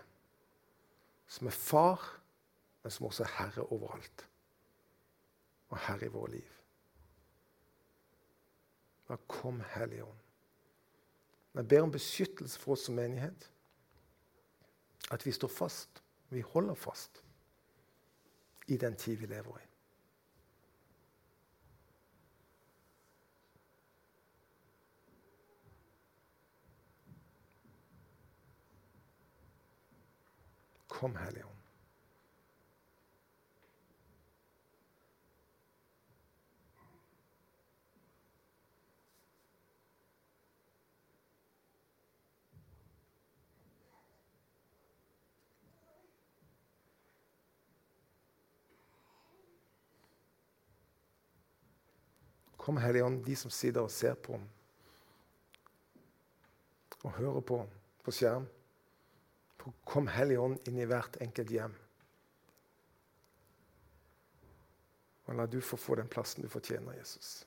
Som 1.31 1.47
er 1.47 1.55
far, 1.55 2.07
men 2.83 2.95
som 2.95 3.07
også 3.07 3.27
er 3.27 3.37
herre 3.37 3.67
overalt. 3.69 4.25
Og 5.71 5.79
herre 5.87 6.09
i 6.09 6.15
våre 6.15 6.33
liv. 6.33 6.57
Da 9.11 9.19
kom 9.31 9.63
Hellige 9.75 10.05
Ånd. 10.07 10.19
Jeg 11.55 11.69
ber 11.69 11.83
om 11.83 11.93
beskyttelse 11.93 12.59
for 12.63 12.77
oss 12.77 12.85
som 12.87 12.95
menighet. 12.95 13.49
At 15.11 15.27
vi 15.27 15.33
står 15.35 15.51
fast. 15.51 16.03
Vi 16.31 16.41
holder 16.47 16.79
fast 16.79 17.23
i 18.71 18.77
den 18.79 18.97
tid 18.97 19.19
vi 19.19 19.27
lever 19.27 19.59
i. 19.59 19.70
Kom, 31.01 31.17
Hellige 31.17 31.45
Ånd. 31.45 31.57
Kom, 52.57 52.77
Hellige 52.77 53.05
Ånd, 53.05 53.25
de 53.25 53.37
som 53.37 53.51
sitter 53.51 53.81
og 53.81 53.91
ser 53.91 54.15
på 54.15 54.37
og 57.01 57.13
hører 57.17 57.41
på 57.41 57.65
på 58.05 58.13
skjerm. 58.13 58.60
Kom, 59.85 60.09
Hellig 60.09 60.41
Ånd, 60.41 60.59
inn 60.69 60.81
i 60.81 60.89
hvert 60.89 61.21
enkelt 61.21 61.53
hjem. 61.53 61.77
Og 65.31 65.37
la 65.39 65.47
du 65.47 65.61
få 65.63 65.79
få 65.79 65.95
den 66.01 66.09
plassen 66.11 66.43
du 66.43 66.49
fortjener, 66.51 66.97
Jesus. 66.99 67.45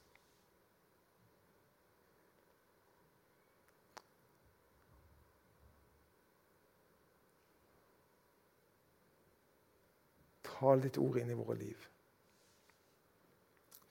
Tal 10.64 10.80
ditt 10.86 10.98
ord 11.02 11.18
inn 11.20 11.32
i 11.34 11.36
våre 11.36 11.58
liv. 11.60 11.82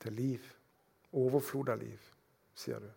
Til 0.00 0.14
liv. 0.16 0.46
Overflod 1.12 1.68
av 1.68 1.76
liv, 1.82 2.00
sier 2.56 2.80
du. 2.80 2.88
I 2.88 2.96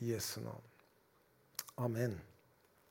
Jesu 0.00 0.40
navn. 0.40 0.62
Amen. 1.76 2.20